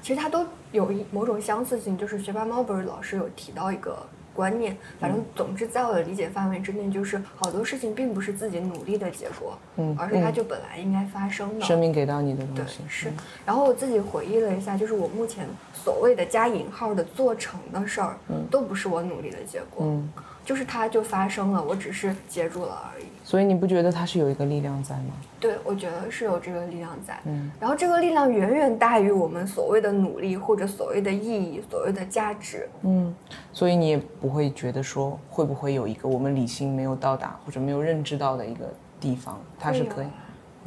[0.00, 3.98] 其实它都有一某种相似性，就是学霸猫不是老师有提到一个
[4.32, 10.32] 观念，反正总之在我的理解范围之内，就是好多事情并不是自己努力的结果，嗯而是它嗯。
[10.32, 11.66] 就本来应该发生的。
[11.66, 13.12] 生命给到你的东对西，是，
[13.44, 18.16] 然后我自己回忆了一下，就是我目前所谓的加引号的做成的事儿，
[18.48, 20.08] 都不是我努力的结果，嗯，
[20.50, 23.04] 就是它就发生了，我只是接住了而已。
[23.22, 25.14] 所以你不觉得它是有一个力量在吗？
[25.38, 32.68] 对，我觉得是有这个力量在，嗯，然后这个力量远远大于我们所谓的努力或者所谓的意义、所谓的价值。
[32.82, 33.14] 嗯，
[33.52, 38.64] 所以你也不会觉得说会不会有一个我们理性没有到达或者没有认知到的一个
[38.98, 40.06] 地方，它是可以，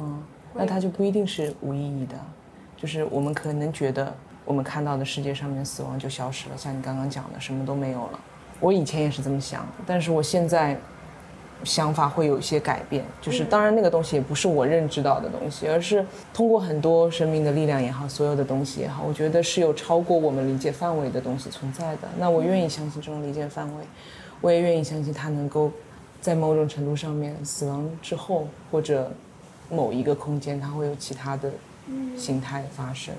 [0.00, 0.22] 嗯，
[0.54, 2.16] 那它就不一定是无意义的，
[2.74, 4.10] 就是我们可能觉得
[4.46, 8.20] 我们看到的世界上面死亡就消失了，像你刚刚讲的什么都没有了。
[8.64, 10.74] 我以前也是这么想，但是我现在
[11.64, 22.08] 想法会有一些改变，就是当然那个东西也不是我认知到的东西，而是通过很多生命的力量也好，所有的东西也好，我觉得是有超过我们理解范围的东西存在的。
[22.18, 23.84] 那我愿意相信这种理解范围，
[24.40, 25.70] 我也愿意相信它能够
[26.22, 29.12] 在某种程度上面，死亡之后或者
[29.68, 31.50] 某一个空间，它会有其他的
[32.16, 33.14] 形态发生。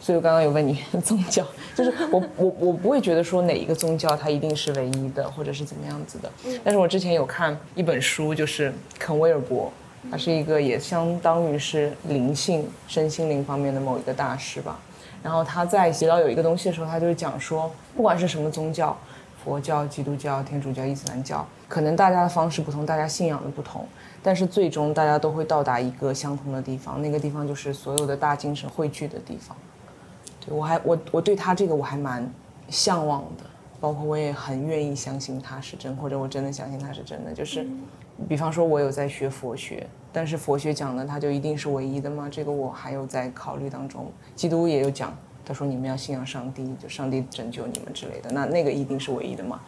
[0.00, 6.30] 所以我刚刚有问你 宗教， 就是我我我不会觉得说哪一个宗教它一定是唯一的，或者是怎么样子的。
[6.64, 9.70] 但是我之前有看一本书，就是肯威尔伯，
[10.10, 14.78] 他是一个也相当于是灵性、身心灵方面的某一个大师吧。
[15.22, 18.96] 然后他在提到有一个东西的时候，他就是讲说，不管是什么宗教，
[19.44, 23.84] 佛教、基督教、天主教、伊斯兰教，可能大家的方式不同，大家信仰的不同，
[24.22, 29.56] 但是最终大家都会到达一个相同的地方，那个地方就是所有的大精神汇聚的地方。
[30.48, 32.28] 对我还我我对他这个我还蛮
[32.70, 33.44] 向往的，
[33.78, 37.32] 包括我也很愿意相信他是真，或者我真的相信他是真的。
[37.32, 37.66] 就是，
[38.28, 42.28] 比方说我有在学佛学，但是佛学讲的它就一定是唯一的吗？
[42.30, 44.10] 这个我还有在考虑当中。
[44.34, 49.60] 基督也有讲，他说你们要信仰上帝，就上帝拯救你们之类的，那那个一定是唯一的吗？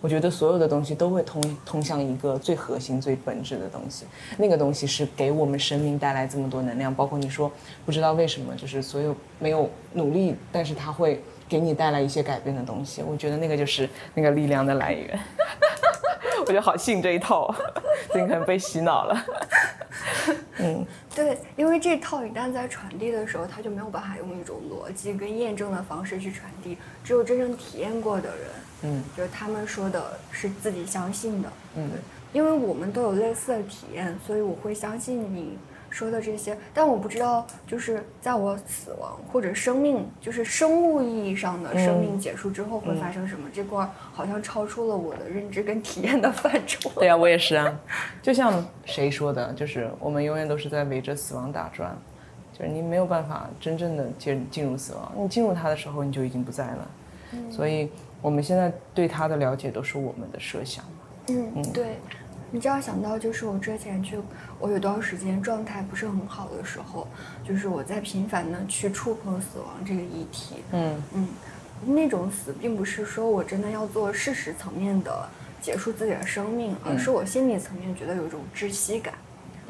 [0.00, 4.06] 我觉得所有的东西都会通通向一个最核心、最本质的东西，
[4.36, 6.94] 那个东西是给我们生命带来这么多能量。
[6.94, 7.50] 包括你说
[7.84, 13.02] 不知道为什么，就是所有没有努力，但是它会给你带来一些改变的东西。
[13.02, 15.18] 我觉得那个就是那个力量的来源。
[16.46, 17.52] 我就好信这一套，
[18.12, 19.24] 最近可能被洗脑了。
[20.58, 28.46] 嗯， 对，因为这套一旦在传递的时候，它就没有办法用一种逻辑跟验证的方式去传递，只有真正体验过的人，
[28.82, 31.90] 嗯，就是他们说的是自己相信的，嗯，
[32.32, 35.58] 因为我们都有类似的体验，所以我会相信你
[35.90, 46.90] 说的这些，但我不知道，就是在我死亡或者生命，就是生物意义上的生命结束之后会发生什么，这块儿好像超出了我的认知跟体验的范畴。
[46.96, 47.80] 对呀、我也是啊。
[48.22, 51.96] 就像谁说的，就是我们永远都是在围着死亡打转，
[52.56, 56.88] 就是你没有办法真正的进进入死亡，你进入它的时候你就已经不在了。
[57.50, 60.90] 所以我们现在对他的了解都是我们的设想嘛。
[61.28, 61.96] 嗯，对。
[62.50, 64.18] 你这样想到，就是我之前去，
[64.58, 67.06] 我有段时间状态不是很好的时候，
[67.44, 70.56] 就是我在频繁的去触碰死亡这个议题。
[70.72, 71.28] 嗯嗯，
[71.84, 75.28] 那种死并不是说我真的要做事实层面的
[75.60, 79.12] 结束自己的生命，而是我心理层面觉得有一种窒息感。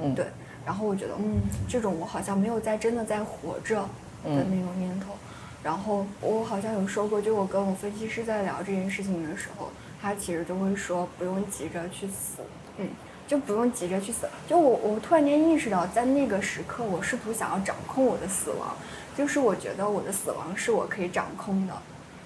[0.01, 0.27] 嗯对。
[0.65, 3.83] 然后我觉得，嗯，这种我好像没有在真的在活着
[4.23, 5.15] 的那种念头。
[5.63, 12.43] 然后我好像有说过，就我跟我分析师在聊这件事情的时候，他其实就会说不用急着去死，
[12.79, 12.89] 嗯，
[13.27, 14.29] 就不用急着去死。
[14.47, 18.77] 就我我突然间意识到，在那个时刻，我试图想要掌控我的死亡，
[19.17, 21.75] 就是我觉得我的死亡是我可以掌控的，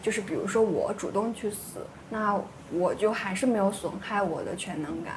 [0.02, 2.38] 就是比如说我主动去死，那
[2.70, 5.14] 我就还是没有损害我的全能感。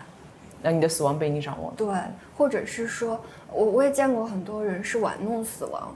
[0.61, 1.73] 那你的死亡被你掌握？
[1.77, 1.93] 对，
[2.37, 3.19] 或者是说，
[3.51, 5.93] 我我也见过很多人是玩弄死亡，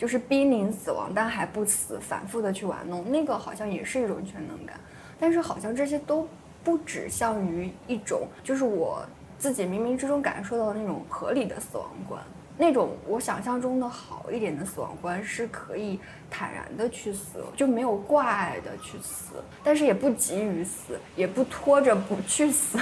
[0.00, 4.80] 就是濒临死亡但还不死，反复的去玩弄，那个好像也是一种全能感。
[5.18, 6.26] 但是好像这些都
[6.64, 9.04] 不指向于一种，就是我
[9.38, 12.18] 自己冥冥之中感受到的那种合理的死亡观。
[12.56, 22.78] 那种我想象中的好一点的死亡观是可以坦然的去死，就没有挂碍的去死，但是也不急于死，也不拖着不去死，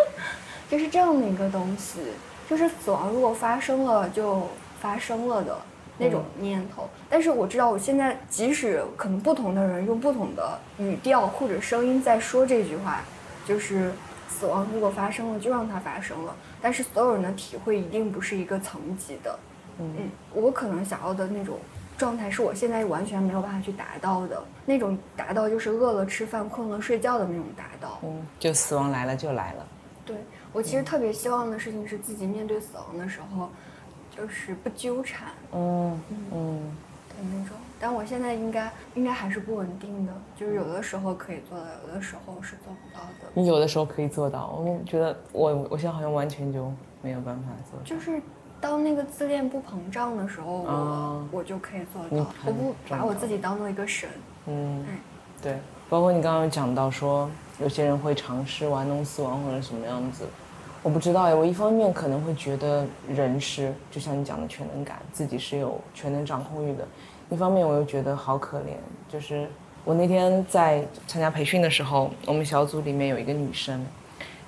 [0.68, 2.00] 就是这样的一个东西。
[2.46, 4.46] 就是死亡如果发生了就
[4.78, 5.56] 发生了的
[6.00, 6.88] 那种念头。
[7.08, 13.02] 但是我知道我现在即使可能不同的人用不同的语调或者声音在说这句话，
[13.46, 13.92] 就是
[14.28, 16.34] 死亡如果发生了就让它发生了。
[16.62, 19.38] 但是所有人的体会一定不是一个层级的，
[19.78, 21.58] 嗯，我可能想要的那种
[21.96, 29.66] 状态是我现在完全没有办法去达到的那种达到，就是饿了吃饭，困了睡觉的那种达到，嗯，就死亡来了就来了。
[30.04, 30.16] 对
[30.52, 33.48] 我其实特别希望的事情是自己面对死亡的时候，
[34.20, 35.98] 就是不纠缠，嗯
[36.30, 36.76] 嗯
[37.08, 37.56] 的那种。
[37.80, 43.30] 但我现在应该应该还是不稳定的，就是有的时候可以做到，有的时候是做不到的。
[43.32, 47.84] 你有的时候可以做到，我觉得我我现在好像完全就没有办法做到。
[47.84, 48.20] 就是
[48.60, 52.26] 当那个自恋不膨胀的时候，我我就可以做到。
[52.44, 54.10] 我不把我自己当做一个神。
[54.48, 54.84] 嗯，
[55.40, 55.56] 对。
[55.88, 57.28] 包括你刚刚讲到说，
[57.58, 60.24] 有些人会尝试玩弄死亡或者什么样子，
[60.82, 61.34] 我不知道哎。
[61.34, 66.86] 我一方面可能会觉得人是，就像你讲的全能感，自己是有全能掌控欲的。
[67.30, 68.72] 一方面我又觉得好可怜，
[69.08, 69.48] 就是
[69.84, 73.86] 我那天在参加培训的时候，我们小组里面有一个女生，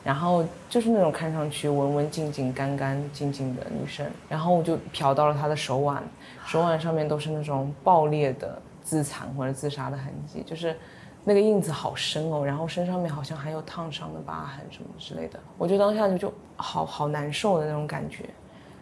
[0.03, 6.03] 然后就是那种看上去文文静静、干干净净的女生，然后我就瞟到了她的手腕，
[6.45, 10.77] 手腕上面都是那种爆裂的自残或者自杀的痕迹，就是
[11.25, 18.25] 那个印子好深哦，然后身上面好像还有烫伤的疤痕什么之类的，我就当下就就好好难受的那种感觉。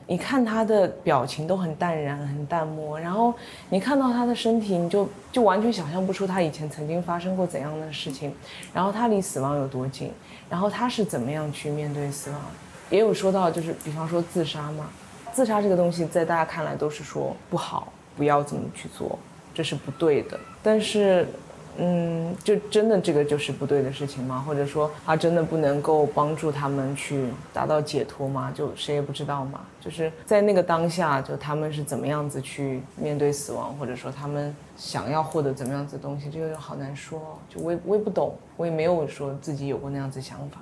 [0.07, 3.33] 你看他的表情都很淡然、很淡漠，然后
[3.68, 8.35] 你看到他的身体，你就就完全想象不出他以前曾经发生过怎样的事情，
[8.72, 10.11] 然后他离死亡有多近，
[10.48, 12.40] 然后他是怎么样去面对死亡。
[12.88, 14.90] 也有说到，就是比方说自杀嘛，
[15.33, 19.16] 自杀这个东西在大家看来都是说不好，不要这么去做，
[19.55, 20.40] 这是不对的。
[20.62, 21.29] 但是。
[21.78, 24.44] 嗯，就真的这个就是不对的事情吗？
[24.46, 28.52] 或者说，他真的不能够帮助他们去达到解脱吗？
[28.54, 29.61] 就谁也不知道嘛。
[29.80, 37.38] 就是在那个当下，就他们是怎么样子去面对死亡，或者说他们想要获得怎么样子的东西，这个好难说。
[37.48, 40.61] 就我也我也不懂，我也没有说自己有过那样子想法。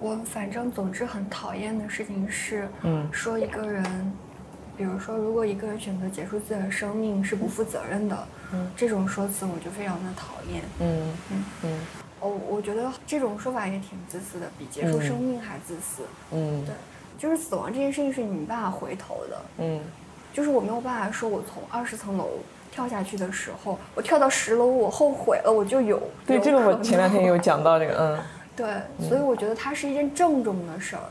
[0.00, 3.82] 我反正总之很讨厌的事情是，嗯，说一个人。
[4.74, 8.41] 比如说，如果一个人选择结束自己的生命是不负责任的，嗯，
[8.76, 10.62] 这种说辞我就非常的讨厌。
[10.80, 11.78] 嗯嗯嗯，
[12.20, 16.02] 哦，我觉得这种说法也挺自私的，比结束生命还自私。
[16.30, 16.74] 嗯，对，
[17.18, 19.42] 就是死亡这件事情是你没办法回头的。
[19.58, 19.80] 嗯，
[20.32, 22.30] 就是我没有办法说，我从二十层楼
[22.70, 26.02] 跳下去的时候，我跳到十楼，我后悔了，我就有。
[26.26, 28.20] 对，这个我前两天有讲到这个，嗯，
[28.98, 31.02] 对，所以我觉得它是一件郑重的事儿。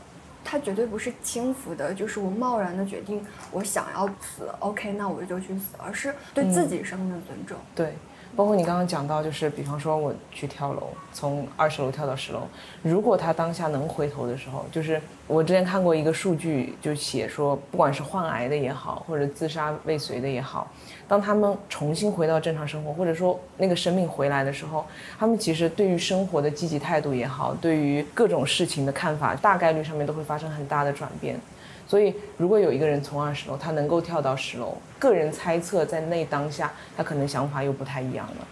[0.44, 7.56] 它绝对不是轻浮的，就是我贸然的决定，我想要死，OK，那我就去死，而是对自己生命的尊重。
[7.74, 7.94] 对。
[8.34, 12.48] 包括你刚刚讲到，就是比方说我去跳楼，从二十楼跳到十楼，
[12.80, 20.66] 如果他当下能回头的时候，就是我之前看过一个数据，就写说，不管是患癌的也好，或者自杀未遂的也好，
[21.12, 24.82] 当他们重新回到正常生活，或者说那个生命回来的时候，
[25.18, 31.38] 他们其实对于生活的积极态度也好，对于各种事情的看法，大概率上面都会发生很大的转变。
[31.86, 38.48] 所以，如果有一个人从二十楼，他能够跳到十楼，个人猜测在那当下，他可能想法又不太一样了。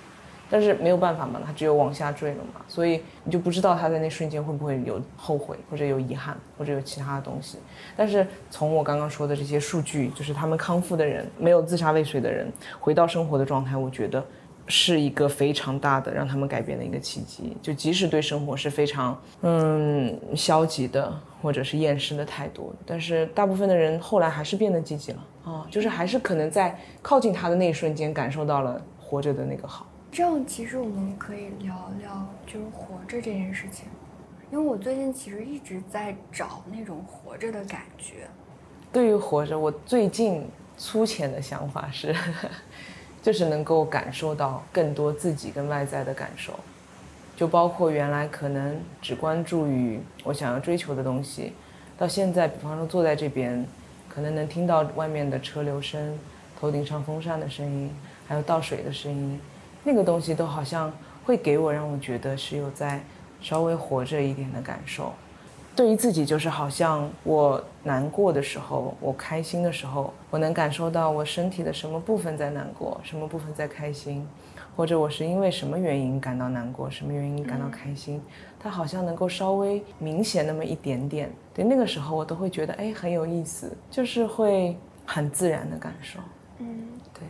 [0.50, 2.60] 但是没有办法嘛，他只有往下坠了嘛。
[2.68, 7.58] 所以你就不知道他在那瞬间会不会有后悔，或者有遗憾，或者有其他的东西。
[7.96, 14.22] 但是从我刚刚说的这些数据，就是他们康复的人，没有自杀未遂的人，回到生活的状态，我觉得。
[14.72, 21.12] 是一个非常大的让他们改变的一个契机，就即使对生活是非常嗯消极的
[21.42, 29.85] 或者是厌世的态度，但是大部分的人后来还是变得积极了啊，就是还是可能在靠近他的那一瞬间感受到了活着的那个好。
[30.13, 33.87] 这样其实我们可以聊聊就是活着这件事情，
[34.50, 38.29] 因为我最近其实一直在找那种活着的感觉。
[38.92, 40.46] 对于活着，我最近
[40.77, 42.15] 粗浅的想法是。
[43.23, 46.58] 就是能够感受到更多自己跟外在的感受，
[47.37, 51.52] 就包括原来可能只关注于我想要追求的东西，
[51.98, 53.63] 到现在，比方说坐在这边，
[54.08, 56.19] 可能能听到外面的车流声，
[56.58, 57.94] 头顶上风扇的声音，
[58.27, 59.38] 还有倒水的声音，
[59.85, 60.92] 那个东西都好像
[61.24, 63.00] 会给我让我觉得是有在
[63.40, 65.12] 稍微活着一点的感受。
[65.74, 74.26] 对于自己，就是好像我难过的时候，我开心的时候，我能感受到我身体的什么部分在难过，什么部分在开心，
[74.76, 78.20] 或者我是因为什么原因感到难过，什么原因感到开心，
[78.58, 81.31] 它好像能够稍微明显那么一点点。
[81.54, 84.76] 对，那个时候我都会觉得，哎，很有意思，就是会
[85.06, 86.18] 很自然的感受。
[86.58, 87.22] 嗯，对。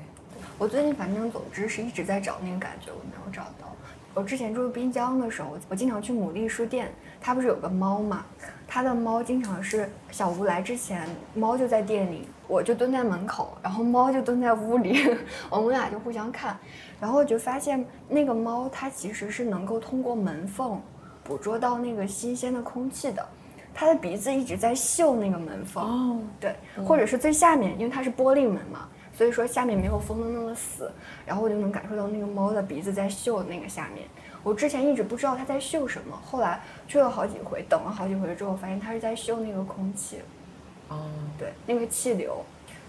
[0.61, 3.74] 我最近反正总之是一直在找那个感觉，我没有找到。
[4.12, 8.26] 我之前住滨江的时候，我经常去牡蛎书店，它不是有个猫嘛？
[8.68, 15.16] 它的猫经常是小吴来之前，猫就在店里，我就蹲在门口，然后猫就蹲在屋里，
[15.48, 16.54] 我们俩就互相看，
[17.00, 20.78] 然后就发现那个猫它其实是能够通过门缝
[21.24, 23.26] 捕捉到那个新鲜的空气的，
[23.72, 26.54] 它的鼻子一直在嗅那个门缝，哦，对，
[26.84, 28.86] 或者是最下面，因为它是玻璃门嘛。
[29.21, 30.91] 所以说下面没有封的那么死，
[31.27, 34.09] 然后我就能感受到那个猫的鼻子在嗅那个下面。
[34.43, 36.59] 我之前一直不知道它在嗅什么，后来
[36.89, 40.23] 去了好几回，等了好几回之后，发现它是在嗅那个空气。
[40.89, 41.05] 哦，
[41.39, 42.43] 对，那个气流。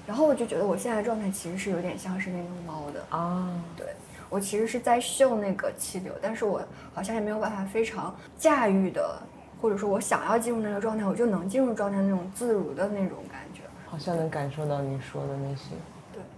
[0.07, 3.03] 然后我就觉得我现在的状态其实是有点像是那个猫的。
[3.09, 3.87] 啊，对，
[4.29, 6.61] 我其实是在嗅那个气流，但是我
[6.93, 9.21] 好像也没有办法非常驾驭的，
[9.61, 13.63] 或者说我想要进入那个状态，我就能进入状态那种自如的那种感觉。
[13.85, 15.71] 好像能感受到你说的那些。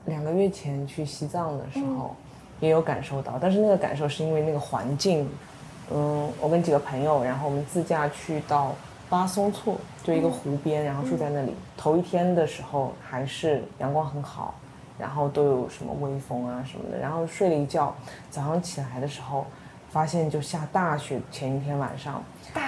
[0.05, 2.15] 两个月前去西藏的时候，
[2.59, 5.29] 也有感受到，但是那个感受是因为那个环境，
[5.91, 8.73] 嗯，我跟几个朋友，然后我们自驾去到
[9.09, 11.53] 巴松措，就一个湖边，然后住在那里。
[11.77, 14.55] 头一天的时候还是阳光很好，
[14.97, 17.95] 然后都有什么微风啊什么的，然后睡了一觉，
[18.29, 19.45] 早上起来的时候，
[19.89, 21.19] 发现就下大雪。
[21.31, 22.23] 前一天晚上，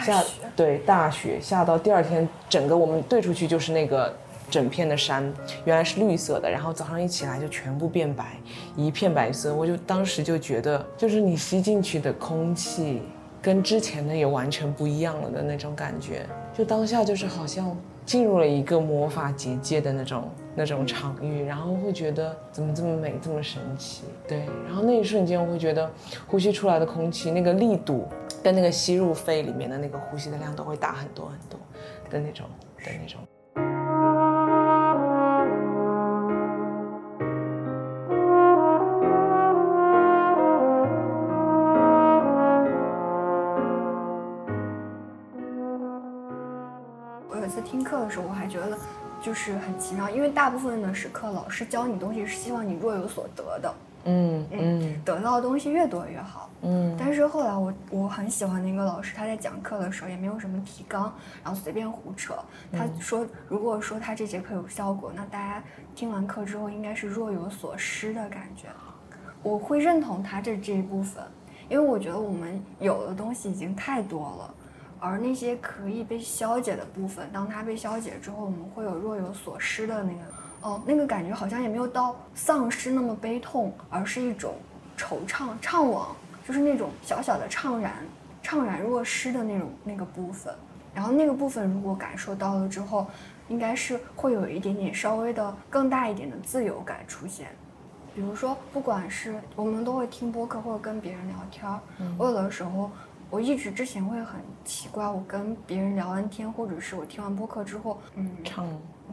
[0.05, 0.23] 下
[0.55, 4.13] 对大雪下到第二天，整个我们对出去就是那个。
[4.49, 5.33] 整片的山
[5.65, 8.37] 原来是绿色的，然后早上一起来就全部变白，
[8.75, 9.53] 一片白色。
[9.53, 13.01] 我就当时就觉得，就是你吸进去的空气
[13.41, 16.25] 跟之前的也完全不一样了的那种感觉。
[16.53, 17.75] 就当下就是好像
[18.05, 24.03] 进入了一个魔法结界的那种那种场域，然后会觉得怎么这么美，这么神奇。
[24.27, 25.91] 对，然后那一瞬间我会觉得，
[26.27, 28.07] 呼吸出来的空气那个力度
[28.41, 31.59] 跟那个吸入肺里面的那个呼吸的量都会大很多很多
[32.09, 32.45] 的那种
[32.77, 33.19] 的那种。
[49.35, 53.75] 就是很奇妙，因为大部分的时刻，老师教你东西是希望你若有所得的，
[54.05, 56.95] 嗯嗯，得到的东西越多越好，嗯。
[56.97, 61.13] 但是后来我我很喜欢的一个老师，他在讲课的时候也没有什么提纲，
[61.43, 62.33] 然后随便胡扯。
[62.71, 65.61] 他说，如果说他这节课有效果，那大家
[65.93, 68.69] 听完课之后应该是若有所失的感觉。
[69.43, 71.21] 我会认同他这这一部分，
[71.67, 74.54] 因为我觉得我们有的东西已经太多了。
[75.05, 80.19] 而那些可以被消解的部分，当它被消解之后，我们会有若有所失的那个，
[80.61, 84.55] 哦，那个感觉好像也没有到丧失那么悲痛，而是一种
[84.97, 86.07] 惆怅、怅惘，
[86.47, 87.93] 就是那种小小的怅然、
[88.43, 90.51] 怅然若失的那种那个部分。
[90.93, 93.05] 然后那个部分如果感受到了之后，
[93.47, 97.49] 应该是会有一点点稍微的更大一点的自由感出现。
[98.15, 101.79] 比如说，不管是我们都会听播客或者跟别人聊天儿，
[102.17, 102.89] 我有的时候。
[103.29, 108.65] 我一直之前会很奇怪，我跟别人聊完天，或者是我听完播客之后，嗯，唱，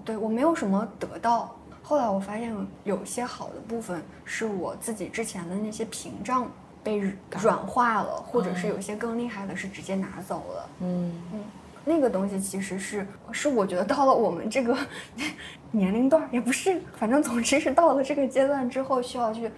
[0.04, 1.56] 对我没有什么得到。
[1.82, 2.54] 后来我发现
[2.84, 6.48] 有些好的部分是我自己之前的那些屏障
[6.84, 7.02] 被
[7.40, 10.68] 软化了，或者是有些更厉害的是直接拿走了。
[10.80, 11.44] 嗯嗯，
[11.84, 14.76] 那个东西其实是是我觉得到了我们这个
[15.72, 19.50] 年龄段，也不是，反正总之是到了这个阶段之后需要去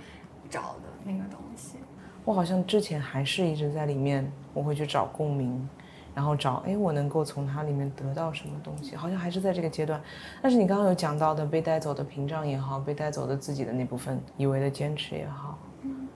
[0.49, 1.77] 找的那个东西。
[2.25, 4.33] 我好像之前还是一直在里面。
[4.55, 5.69] 我会去找共鸣，
[6.15, 8.97] 然后找哎，我能够从它里面得到什么东西？
[8.97, 10.01] 好像还是在这个阶段。
[10.41, 16.09] 但是你刚刚有讲到的被带走的屏障也好，被带走的自己的那部分以为的坚持也好，嗯，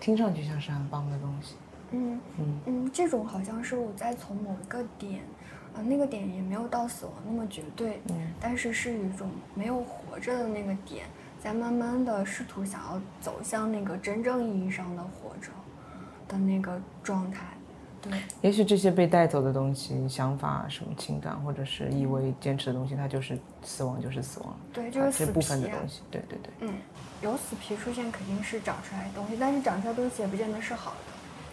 [0.00, 1.54] 听上去像是很棒的东西。
[1.90, 5.22] 嗯嗯嗯，这种好像是我在从某一个点，
[5.76, 11.04] 啊，那个点也没有到死亡那么绝对，嗯，但是是一种没有活着的那个点，
[11.38, 15.52] 在慢慢的试图想要走向那个真正意义上的活着
[16.26, 17.53] 的那个状态。
[18.40, 24.56] 也许这些被带走的东西、想法、什么情感，或者是以为坚持的东西，它就是死亡，就是死亡。
[24.72, 26.02] 对，就是死这部分的东西。
[26.10, 26.52] 对对对。
[26.60, 26.74] 嗯，
[27.22, 30.96] 有死皮出现，肯定是长出来的东西，但是长出来东西也不见得是好的。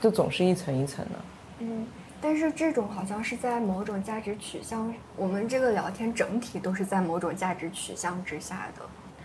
[0.02, 1.12] 就总是一层一层的。
[1.60, 1.86] 嗯，
[2.20, 8.84] 但是这种好像是在某种价值取向，我们这个聊天整体都是在某种价值取向之下的。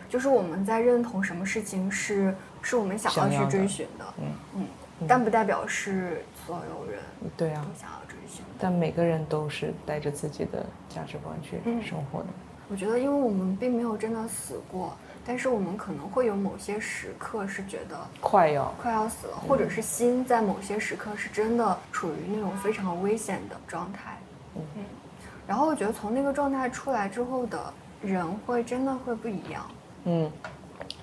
[0.08, 4.66] 就是我们在认同什么事情是是我们想要去追寻的，嗯嗯，
[5.08, 7.00] 但不代表是所有人
[7.36, 8.44] 对啊都想要追寻。
[8.58, 12.26] 但每个人都是带着自己的价值观去生活的。
[12.68, 24.18] 我觉得，因为我们并没有真的死过，但是我们可能会有某些时刻是觉得快要快要死了，或者是心在某些时刻是真的处于那种非常危险的状态。
[24.56, 24.62] 嗯，
[25.46, 27.72] 然后我觉得从那个状态出来之后的
[28.02, 29.64] 人会真的会不一样。
[30.04, 30.30] 嗯，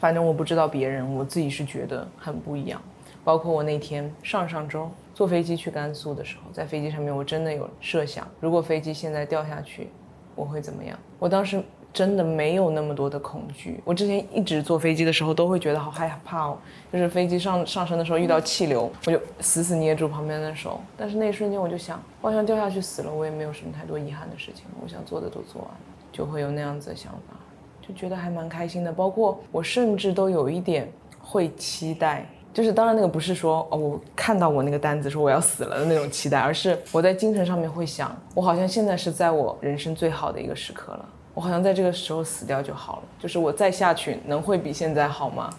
[0.01, 2.81] 反正我不知道别人，我自己是觉得很不一样。
[3.23, 9.89] 包括我那天上上周坐飞机去甘肃的时候，在飞机上面我真的有设想，如果飞机现在掉下去。
[10.35, 10.97] 我会怎么样？
[11.19, 13.79] 我当时真的没有那么多的恐惧。
[13.85, 16.57] 我之前一直坐飞机的时候都会觉得好害怕哦，
[16.91, 20.81] 就是飞机上上升的时候遇到气流，我就死死捏住旁边的手。
[20.97, 24.65] 但是那一瞬间我就想，我好像掉下去死了，我也没有什么太多遗憾的事情。
[24.81, 25.77] 我想做的都做完了，
[26.11, 27.37] 就会有那样子的想法，
[27.79, 28.91] 就觉得还蛮开心的。
[28.91, 30.91] 包括我甚至都有一点
[31.21, 32.27] 会期待。
[32.53, 43.03] 就是当然那个不是说哦，我看到我那个单子说我要死了的那种期待，而是我在精神上面会想，我好像现在是在我人生最好的一个时刻了，我好像在这个时候死掉就好了。
[43.19, 45.49] 就是我再下去能会比现在好吗？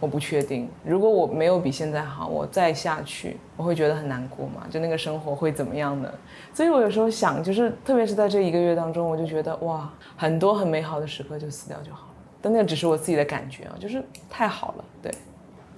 [0.00, 0.66] 我不确定。
[0.82, 4.66] 如果我没有比现在好，我再下去我会觉得很难过嘛？
[4.70, 6.10] 就那个生活会怎么样呢？
[6.54, 12.14] 所以我有时候想，就是特别是在这一个月当中，我就觉得哇，很多很美好的时刻就死掉就好了。
[12.40, 15.12] 但那只是我自己的感觉啊，就是太好了，对。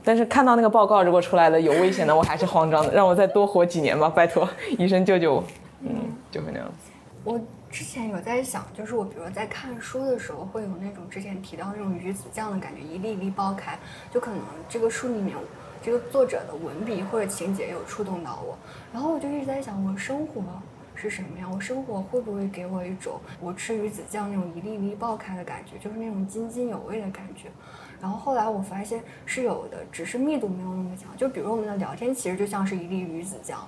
[0.05, 4.48] 但是看到那个报告如果出来了有危险的，我还是慌张的，让我再多活几年吧，拜托
[4.78, 5.44] 医生救救我。
[5.80, 5.90] 嗯，
[6.30, 6.90] 就会那样子。
[7.24, 7.40] 我
[7.70, 13.78] 之前有在想，就是我比如在看书的时候，会有那种之前提到那种鱼子酱的感觉，一粒一粒剥开，
[14.12, 15.36] 就可能这个书里面
[15.82, 18.57] 这个作者的文笔或者情节有触动到我，
[18.92, 20.42] 然后我就一直在想，我生活
[20.94, 21.50] 是什么样？
[21.53, 27.48] 我生活会不会给我一种我吃鱼子酱那种一粒粒爆开的感觉，就是那种津津有味的感觉？
[28.03, 31.09] 然后后来我发现是有的，只是密度没有那么强。
[31.16, 33.64] 就比如我们的聊天，其实就像是一粒鱼子酱。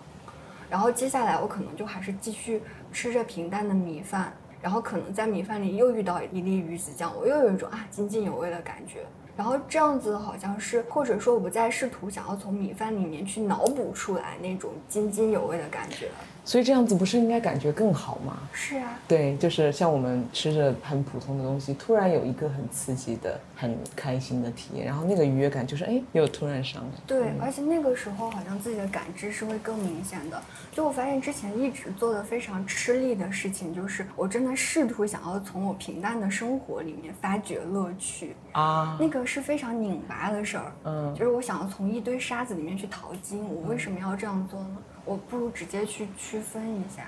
[0.68, 2.61] 然后接下来我可能就还是继续
[2.91, 9.07] 吃着平淡的米饭，然后可能在米饭里又遇到一粒鱼子酱，我又有一种啊津津有味的感觉。
[9.37, 16.09] 然后这样子好像是，或者说我不再试图想要从米饭里面去脑补出来那种津津有味的感觉。
[16.45, 18.39] 所以这样子不是应该感觉更好吗？
[18.53, 26.89] 是啊，对，就是像我们吃着很普通的东西，突然有一个很刺激的、很开心的体验，然后那个愉悦感就是哎，又突然上来。
[27.07, 30.41] 对，而且那个时候好像自己的感知是会更明显的。
[30.71, 40.73] 就我发现之前一直做的非常吃力的事情，就是我真的试图想要从我平淡的生活里面发掘乐趣啊，那个是非常拧巴的事儿。
[40.85, 44.77] 嗯，就是我想要从一堆沙子里面去淘金，我为什么要这样做呢？
[45.05, 47.07] 我不如直接去区分一下。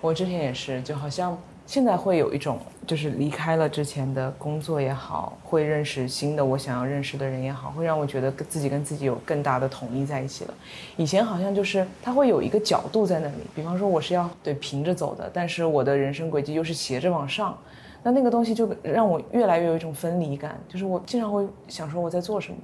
[0.00, 10.54] 我之前也是，就好像现在会有一种，就是离开了之前的工作也好，会认识新的我想要认识的人也好，会让我觉得跟自己跟自己有更大的统一在一起了。
[10.96, 17.56] 以前好像就是它会有一个角度在那里，比方说我是要对平着走的，但是我的人生轨迹又是斜着往上，
[18.02, 22.58] 那那个东西就让我越来越有一种分离感，就是我经常会想说我在做什么，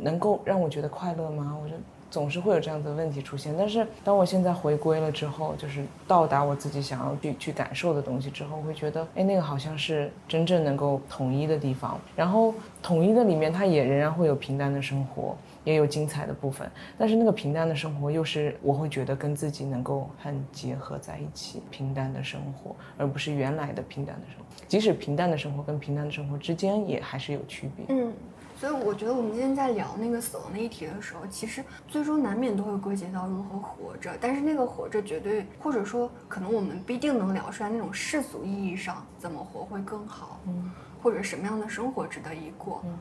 [0.00, 1.58] 能够让我觉得快乐吗？
[1.62, 1.74] 我就。
[2.10, 12.00] 总是会有这样的问题出现，但是当我现在回归了之后，就是到达我自己想要去去感受的东西之后，会觉得，哎，那个好像是真正能够统一的地方。
[12.14, 16.70] 然后统一的里面，它也仍然会有平淡的生活，也有精彩的部分。
[16.96, 24.44] 但是那个平淡的生活，又是我会觉得跟自己能够很结合在一起，平淡的生活，而不是原来的平淡的生活。
[24.68, 27.84] 即使平淡的生活跟平淡的生活之间，也还是有区别。
[27.88, 28.12] 嗯。
[28.58, 34.16] 所以我觉得我们今天在聊那个死亡的议题的时候，其实最终难免都会归结到如何活着。
[34.20, 40.70] 但是那个活着绝对，或者说可能我们不一定能聊出来那种世俗意义上怎么活会更好，嗯，
[41.02, 42.98] 或者什么样的生活值得一过，嗯，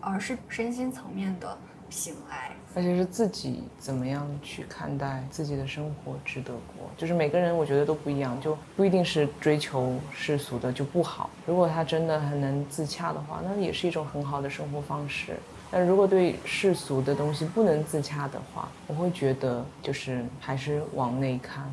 [0.00, 1.58] 而是身心层面的。
[1.90, 11.30] 醒来，而且是自己怎么样去看待自己的生活值得过，就是每个人我觉得都不一样，就不一定是追求世俗的就不好。
[11.46, 15.36] 如果他真的很能自洽的话，那也是一种很好的生活方式。
[15.70, 21.64] 但如果对世俗的东西不能自洽的话，我会觉得就是还是往内看。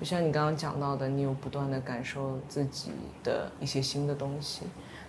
[0.00, 2.90] 就像你刚刚讲到的，你有不断的感受自己
[3.22, 4.62] 的一些新的东西，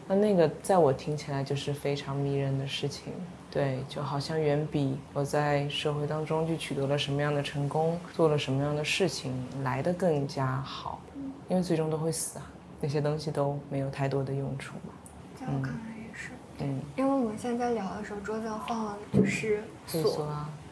[0.08, 3.12] 那那个在我听起来就是非常迷人的事情。
[3.56, 9.32] 对，就好像远比我在社会当中去取得了什么样的成功，做了什么样的事情
[9.64, 11.00] 来的更加好，
[11.48, 12.46] 因为最终都会死啊，
[12.82, 14.92] 那些东西都没有太多的用处嘛。
[15.40, 20.28] 在我看来也是，嗯，因为我们现在聊的时候，桌子上放了就是锁，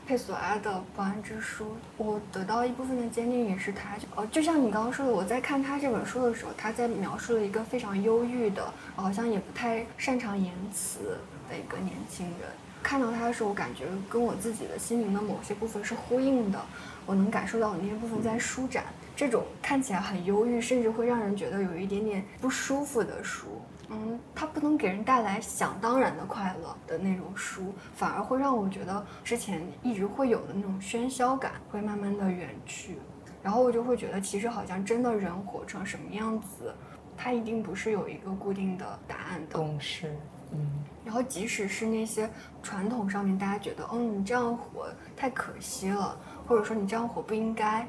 [0.05, 1.63] 佩索阿的《不安之书》，
[1.95, 3.95] 我得到一部分的坚定也是他。
[4.17, 8.61] 呃，就像你刚刚说的，我在看他这本书的时候，他在描述了一个非常忧郁的，
[8.97, 11.17] 好像也不太擅长言辞
[11.49, 12.49] 的一个年轻人。
[12.83, 16.59] 看到它的时候，我感觉跟我自己的心灵的某些部分是呼应的，
[17.05, 18.83] 我能感受到我那些部分在舒展。
[19.15, 23.47] 这种看起来很忧郁，甚至会让人觉得有一点点不舒服的书。
[23.89, 32.97] 嗯，它不能给人带来想当然的快乐的那种书，反而会让我觉得之前一直会有的那种喧嚣感会慢慢的远去，
[33.43, 36.73] 然后我就会觉得其实好像真的人活成什么样子，
[37.15, 40.15] 它一定不是有一个固定的答案的公式。
[40.51, 42.29] 嗯，然后即使是那些
[42.61, 47.87] 传统上面大家觉得，嗯，你这样活太可惜了，或者说你这样活不应该。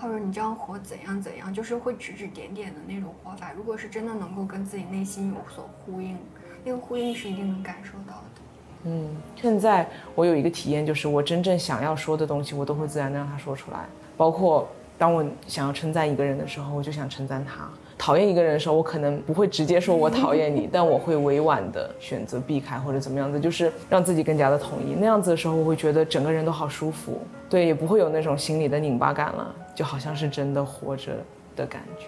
[0.00, 3.50] 或者你这样活怎样怎样，就是会指指点点的那种活法。
[3.56, 6.16] 如果是真的能够跟自己内心有所呼应，
[6.64, 8.40] 那个呼应是一定能感受到的。
[8.84, 13.86] 嗯，现在我有一个体验，就是我真正想要说的东西，我都会自然的让他说出来。
[14.16, 17.68] 包括当我想要称赞一个人的时候，我就想称赞他。
[17.98, 24.94] 讨厌一个人的时候，我可能不会直接说我讨厌你， 但我会委婉的选择避开或者怎么样子，就是让自己更加的统一。
[24.94, 27.20] 那样子的时候，我会觉得整个人都好舒服，
[27.50, 31.12] 对，也不会有那种心里的拧巴感了，就好像是真的活着
[31.56, 32.06] 的感觉。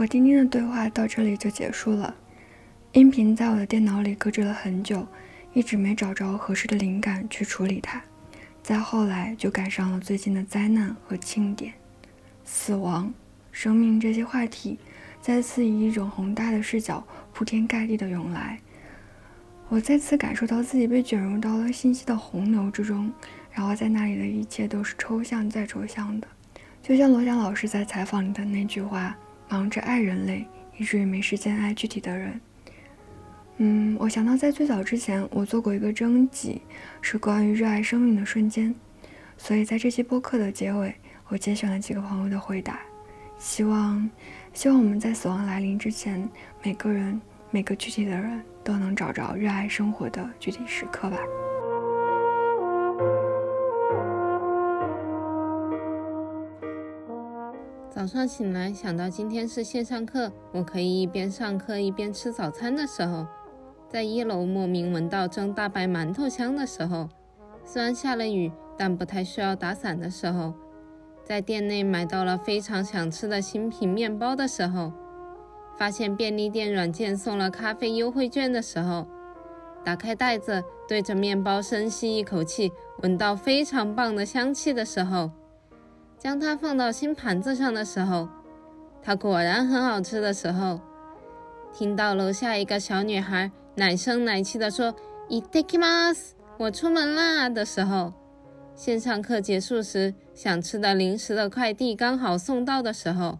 [0.00, 2.14] 和丁丁的对话到这里就结束了。
[2.92, 5.06] 音频在我的电脑里搁置了很久，
[5.52, 8.02] 一直没找着合适的灵感去处理它。
[8.62, 11.74] 再后来就赶上了最近的灾难和庆典、
[12.46, 13.12] 死亡、
[13.52, 14.78] 生命这些话题，
[15.20, 18.58] 再次以一种宏大的视角铺天盖地的涌来。
[19.68, 23.12] 我再次感受到自己被卷入到了信息的洪流之中，
[23.52, 26.26] 然后在那里的一切都是抽象再抽象的，
[26.82, 29.14] 就像罗翔老师在采访里的那句话。
[29.50, 30.46] 忙着爱人类，
[30.78, 32.40] 以至于没时间爱具体的人。
[33.56, 36.62] 嗯，我想到在最早之前，我做过一个征集，
[37.02, 38.74] 是关于热爱生命的瞬间。
[39.36, 40.94] 所以在这期播客的结尾，
[41.28, 42.80] 我节选了几个朋友的回答。
[43.38, 44.08] 希望，
[44.54, 46.26] 希望我们在死亡来临之前，
[46.62, 47.20] 每个人、
[47.50, 51.18] 每个具体的人都能找着热爱生活的具体时刻吧。
[58.00, 63.26] 早上醒来，想到今天是线上课，我可以一边上课一边吃早餐的时候，
[63.90, 67.06] 在一楼莫名闻到蒸大白馒头香的时候，
[67.62, 70.54] 虽然下了雨，但不太需要打伞的时候，
[71.22, 74.90] 在店内买到了非常想吃的新品面包的时候，
[75.76, 79.06] 发现便利店软件送了咖啡优惠券的时候，
[79.84, 82.72] 打开袋子对着面包深吸一口气，
[83.02, 85.30] 闻到非常棒的香气的时候。
[86.19, 88.27] 将它放到新盘子上的时候，
[89.03, 90.79] 它果然很好吃的时候，
[91.73, 94.95] 听到楼下一个小女孩奶声奶气地说“
[95.29, 98.13] いってきます”，我出门啦的时候，
[98.75, 103.37] 线上课结束时想吃的零食的快递刚好送到的时候，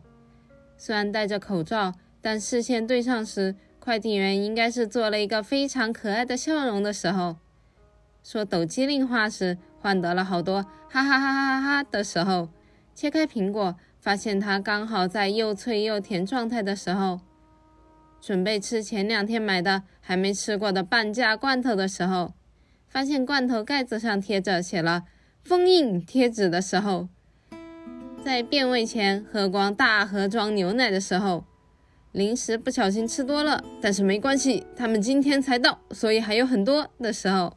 [0.78, 7.38] 虽然戴着口罩，但视线对上时，快递员应该是做了一个非常可爱的笑容的时候，
[8.24, 12.50] 说抖机灵话时换得了好多哈哈哈哈哈哈的时候。
[13.01, 17.21] 切开苹果，发现它刚好在又脆又甜状态的时候；
[18.21, 22.35] 准备吃前两天买的还没吃过的半价罐头的时候；
[22.91, 25.05] 发现罐头盖子上贴着写了
[25.43, 27.09] 封印贴纸的时候；
[28.23, 31.45] 在变味前喝光大盒装牛奶的时候；
[32.13, 37.57] 零食不小心吃多了，但是没关系，他们今天才到，所以还有很多的时候。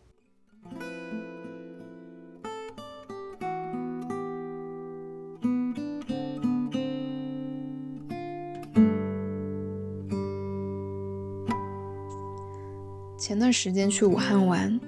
[13.26, 14.82] 前段时间去武汉玩，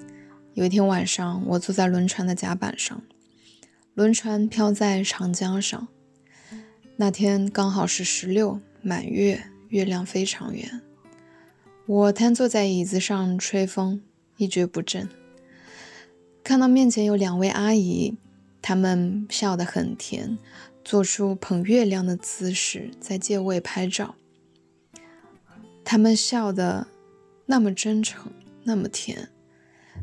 [0.52, 3.02] 有一天晚上，我坐在轮船的甲板上，
[3.94, 5.88] 轮船飘在长江上。
[6.96, 10.82] 那天刚好是十六满月，月亮非常圆。
[11.86, 14.02] 我瘫坐在椅子上吹风，
[14.36, 15.08] 一蹶不振。
[16.44, 18.18] 看到面前有两位阿姨，
[18.60, 20.36] 她们笑得很甜，
[20.84, 24.14] 做出捧月亮的姿势，在借位拍照。
[25.82, 26.88] 她们笑得。
[27.46, 28.30] 那么真诚，
[28.64, 29.30] 那么甜。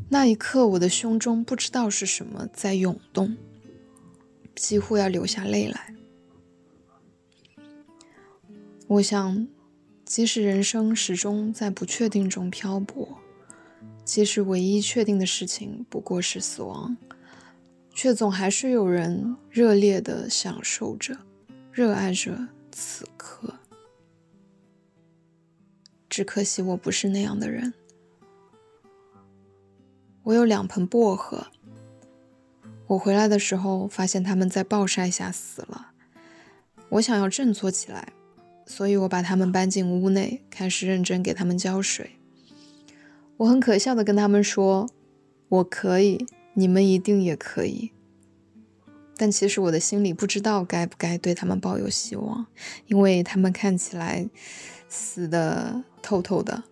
[0.08, 3.36] 那一刻，我的胸中不知道是什么在涌动，
[4.56, 5.94] 几乎要流下泪来。
[8.88, 9.46] 我想，
[10.04, 13.18] 即使人生始终在不确定中漂泊，
[14.04, 16.96] 即使唯一确定的事情不过是死亡，
[17.94, 21.16] 却总还是有人热烈地享受着、
[21.72, 23.53] 热爱着此刻。
[26.14, 27.74] 只可惜我不是那样的人。
[30.22, 31.48] 我有两盆薄荷，
[32.86, 35.90] 我回来的时候发现它们在暴晒下死了。
[36.88, 38.12] 我想要振作起来，
[38.64, 42.12] 所以我把它们搬进屋内，开始认真给它们浇水。
[43.38, 44.88] 我很可笑的跟他们说
[45.50, 47.90] ：“我可以，你们一定也可以。”
[49.18, 52.46] 但其实我的心里不知道该不该对他们抱有希望，
[52.86, 54.30] 因为他们看起来
[54.88, 55.82] 死的。
[56.04, 56.64] 透透的，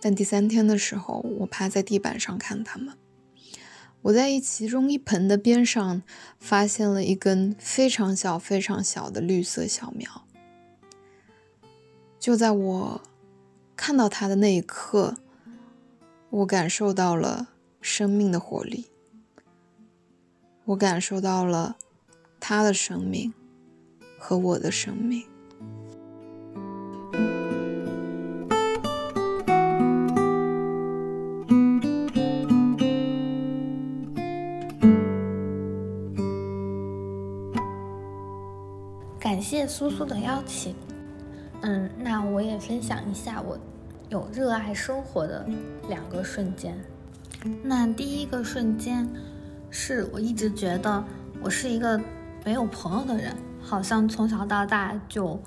[0.00, 2.96] 但第三天的时候，我趴在地板上看它们。
[4.02, 6.02] 我在一其中一盆的边上
[6.38, 10.24] 发现了一根非常小、非常小的绿色小苗。
[12.20, 13.02] 就在我
[13.74, 15.16] 看到它的那一刻，
[16.30, 17.48] 我感受到了
[17.80, 18.86] 生命的活力，
[20.66, 21.76] 我感受到了
[22.38, 23.34] 它的生命
[24.18, 25.33] 和我的生命。
[39.44, 40.74] 谢苏苏的邀请，
[41.60, 43.58] 嗯，那我也分享一下我
[44.08, 45.46] 有热爱生活的
[45.86, 46.74] 两个瞬间。
[47.62, 49.06] 那第一个瞬间
[49.68, 51.04] 是我一直觉得
[51.42, 52.00] 我是一个
[52.42, 55.38] 没有朋友的人，好像从小到大就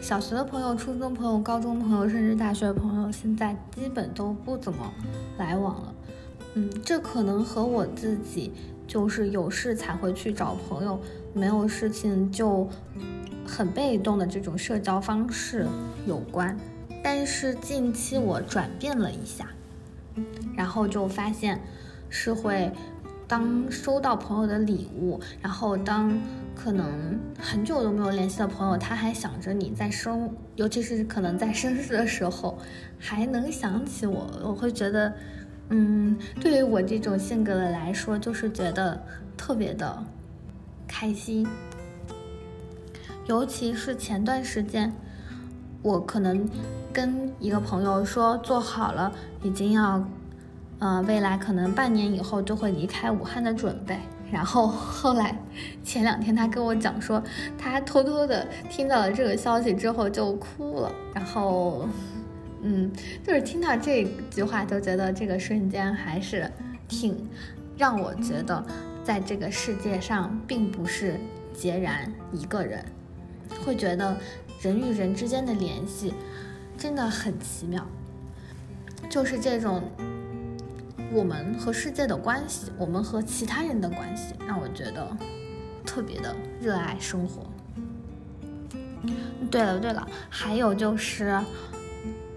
[0.00, 4.90] 小学的朋友、初中朋友、高中朋友，甚至大学朋友，现在基本都不怎么
[5.36, 5.94] 来往了。
[6.54, 8.50] 嗯，这可能和我自己
[8.86, 10.98] 就是有事才会去找朋友，
[11.34, 12.66] 没有事情就。
[13.46, 15.66] 很被动的这种社交方式
[16.06, 16.56] 有关，
[17.02, 19.48] 但是近期我转变了一下，
[20.56, 21.60] 然后就发现
[22.08, 22.70] 是会
[23.28, 26.16] 当收到朋友的礼物，然后当
[26.54, 32.58] 可能很久都没有联系的朋友，他还想着你在生，尤其是可能在生日的时候
[32.98, 35.12] 还能想起我，我会觉得，
[35.70, 39.00] 嗯，对于我这种性格的来说，就是觉得
[39.36, 40.02] 特别的
[40.86, 41.46] 开心。
[43.26, 44.92] 尤其是前段时间，
[45.82, 46.48] 我可能
[46.92, 49.12] 跟一个朋友说做好了，
[49.42, 50.04] 已经要，
[50.78, 53.98] 呃，未来可能半年以后就会离开武汉的准备。
[54.30, 55.36] 然后后来
[55.84, 57.22] 前两天他跟我讲说，
[57.56, 60.92] 他偷偷的听到了这个消息之后就哭了。
[61.14, 61.88] 然后，
[62.62, 62.90] 嗯，
[63.24, 66.50] 就是听到这句话就觉得这个瞬间还是
[66.88, 67.16] 挺
[67.76, 68.64] 让我觉得，
[69.04, 71.18] 在这个世界上并不是
[71.56, 72.84] 孑然一个人。
[73.64, 74.16] 会觉得
[74.60, 76.14] 人与人之间的联系
[76.76, 77.86] 真的很奇妙，
[79.08, 79.82] 就是这种
[81.12, 85.16] 我们和世界的关系，我们和其他人的关系，让我觉得
[85.84, 87.42] 特别的热爱生活。
[89.50, 91.40] 对了对了，还有就是。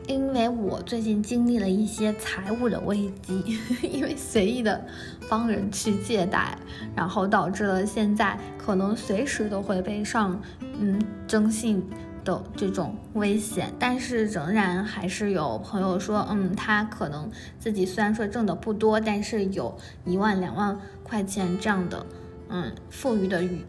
[0.09, 4.83] 因为我最近经历了一些财务的危机， 因为随意的
[5.29, 6.57] 帮人去借贷，
[6.95, 10.41] 然后导致了现在可能随时都会被上
[10.79, 11.87] 嗯征信
[12.25, 13.71] 的这种危险。
[13.77, 17.29] 但是仍然还是有朋友说，嗯，他可能
[17.59, 22.03] 自己虽然说挣的不多，但是有一万两万块钱这样的
[22.49, 23.63] 嗯富裕的余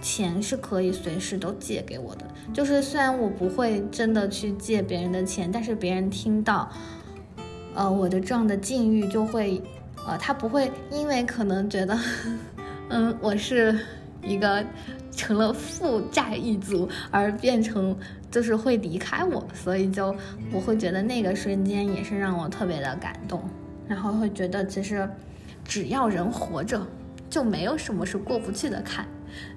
[0.00, 2.24] 钱是可以随时都借给我的。
[2.52, 6.70] 就是虽然我不会真的去借别人的钱，但是别人听到，
[7.74, 9.62] 呃，我的这样的境遇，就会，
[10.06, 11.98] 呃，他不会因为可能觉得，
[12.88, 13.78] 嗯，我是
[14.22, 14.64] 一个
[15.12, 17.96] 成了负债一族而变成
[18.30, 20.14] 就是会离开我，所以就
[20.52, 23.42] 我会觉得那个瞬间也是让我特别的感动，
[23.86, 25.08] 然后会觉得其实
[25.64, 26.84] 只要人活着，
[27.28, 29.06] 就没有什么是过不去的坎，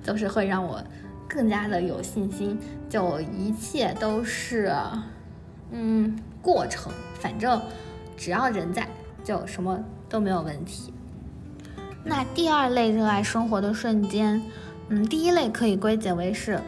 [0.04, 0.84] 都是会让我。
[1.26, 4.72] 更加的有信心，就一切都是，
[5.72, 7.60] 嗯，过程，反正
[8.16, 8.88] 只要人在，
[9.24, 10.94] 就什么都没有问题。
[12.04, 14.40] 那第二类热爱生活的瞬间，
[14.90, 16.60] 嗯，第一类可以归结为是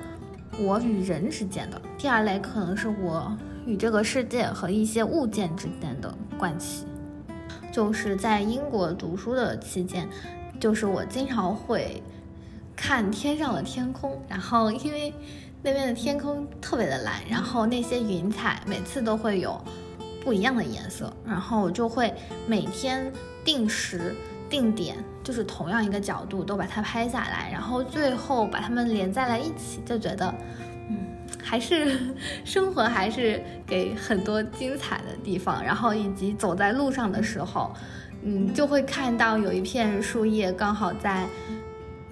[0.57, 3.37] 我与人之间的，第二类可能是我
[3.67, 6.87] 与这个世界和一些物件之间的关系。
[7.71, 10.09] 就是在英国读书的期间，
[10.59, 12.01] 就是我经常会。
[12.75, 15.13] 看天上的天空，然后因为
[15.63, 19.59] 那边的天空特别的蓝，然后那些云彩每次都会有
[20.23, 22.13] 不一样的颜色，然后我就会
[22.47, 23.11] 每天
[23.43, 24.13] 定时
[24.49, 30.33] 定点，就是同样一个角度都把它拍下来，然后最后把它们连在了一起，就觉得，
[30.89, 30.97] 嗯，
[31.41, 31.97] 还是
[32.43, 37.73] 生活还是给很多精彩的地方，然后以及走在路上的时候。
[38.27, 41.27] 嗯，就会看到有一片树叶刚好在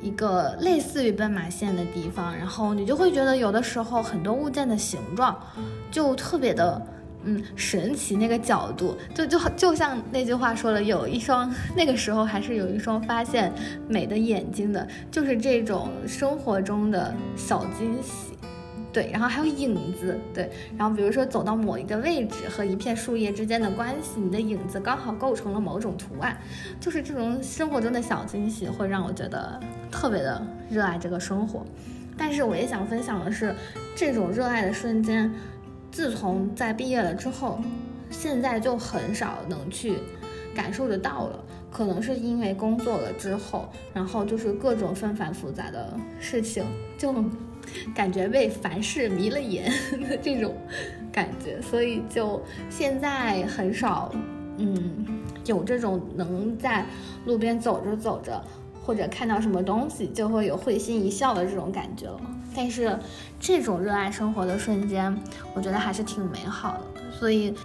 [0.04, 5.36] 一个类似于斑马线的地方，然后你就会觉得有的时候很多物件的形状
[5.90, 6.80] 就特别的。
[7.26, 13.50] 嗯，神奇那个角度，就就就像那句话说的，有一双那个时候还是有一双发现
[13.88, 18.33] 美的眼睛的，就是这种生活中的小惊喜，
[18.94, 26.38] 对，然后还有影子，对，然后比如说走到某一个位置和一片树叶之间的关系，你的影子刚好构成了某种图案，
[26.80, 29.60] 就是这种生活中的小惊喜会让我觉得
[29.92, 31.66] 特别的热爱这个生活，
[32.16, 33.56] 但是我也想分享的是，
[33.96, 35.30] 这种热爱的瞬间。
[35.92, 37.60] 自从在毕业了之后，
[38.10, 39.98] 现在就很少能去
[40.56, 41.44] 感受得到了。
[41.72, 46.64] 可能是因为工作了之后，然后就是各种纷繁复杂的事情，
[47.00, 47.12] 就
[47.94, 49.72] 感觉被凡事迷了眼
[50.08, 50.56] 的这种
[51.12, 54.12] 感觉，所以就现在很少，
[54.58, 55.06] 嗯，
[55.46, 56.86] 有这种能在
[57.26, 58.44] 路边走着走着。
[58.86, 62.20] 或者看到什么东西就会有会心一笑的这种感觉了，
[62.54, 63.00] 但是
[63.40, 65.18] 这种热爱生活的瞬间，
[65.54, 67.02] 我觉得还是挺美好的。
[67.18, 67.56] 所以，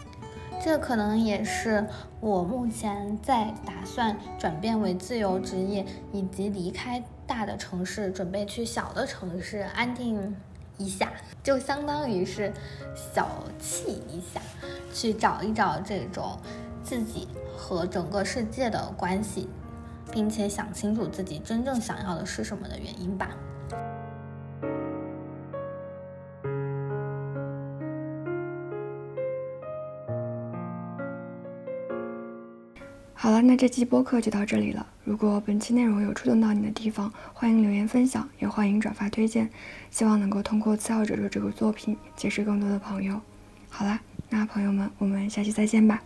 [0.61, 1.86] 这可能也是
[2.20, 10.36] 我目前在打算转变为自由职业，以及离开大的城市，准备去小的城市安定
[10.76, 12.52] 一下，就相当于是
[12.94, 13.28] 小
[13.61, 14.40] 憩一下，
[14.92, 16.38] 去找一找这种
[16.82, 19.48] 自己和整个世界的关系。
[20.11, 23.28] 并且想清楚自己真正想要的是什么的原因吧。
[33.20, 34.86] 好了，那这期播客就到这里了。
[35.02, 39.50] 如果本期内容有触动到你的地方，欢迎留言分享，也欢迎转发推荐。
[39.90, 43.20] 希望能够通过《次要者》这个作品，结识更多的朋友。
[43.68, 43.98] 好了，
[44.30, 46.00] 那朋友们，我们下期再见吧。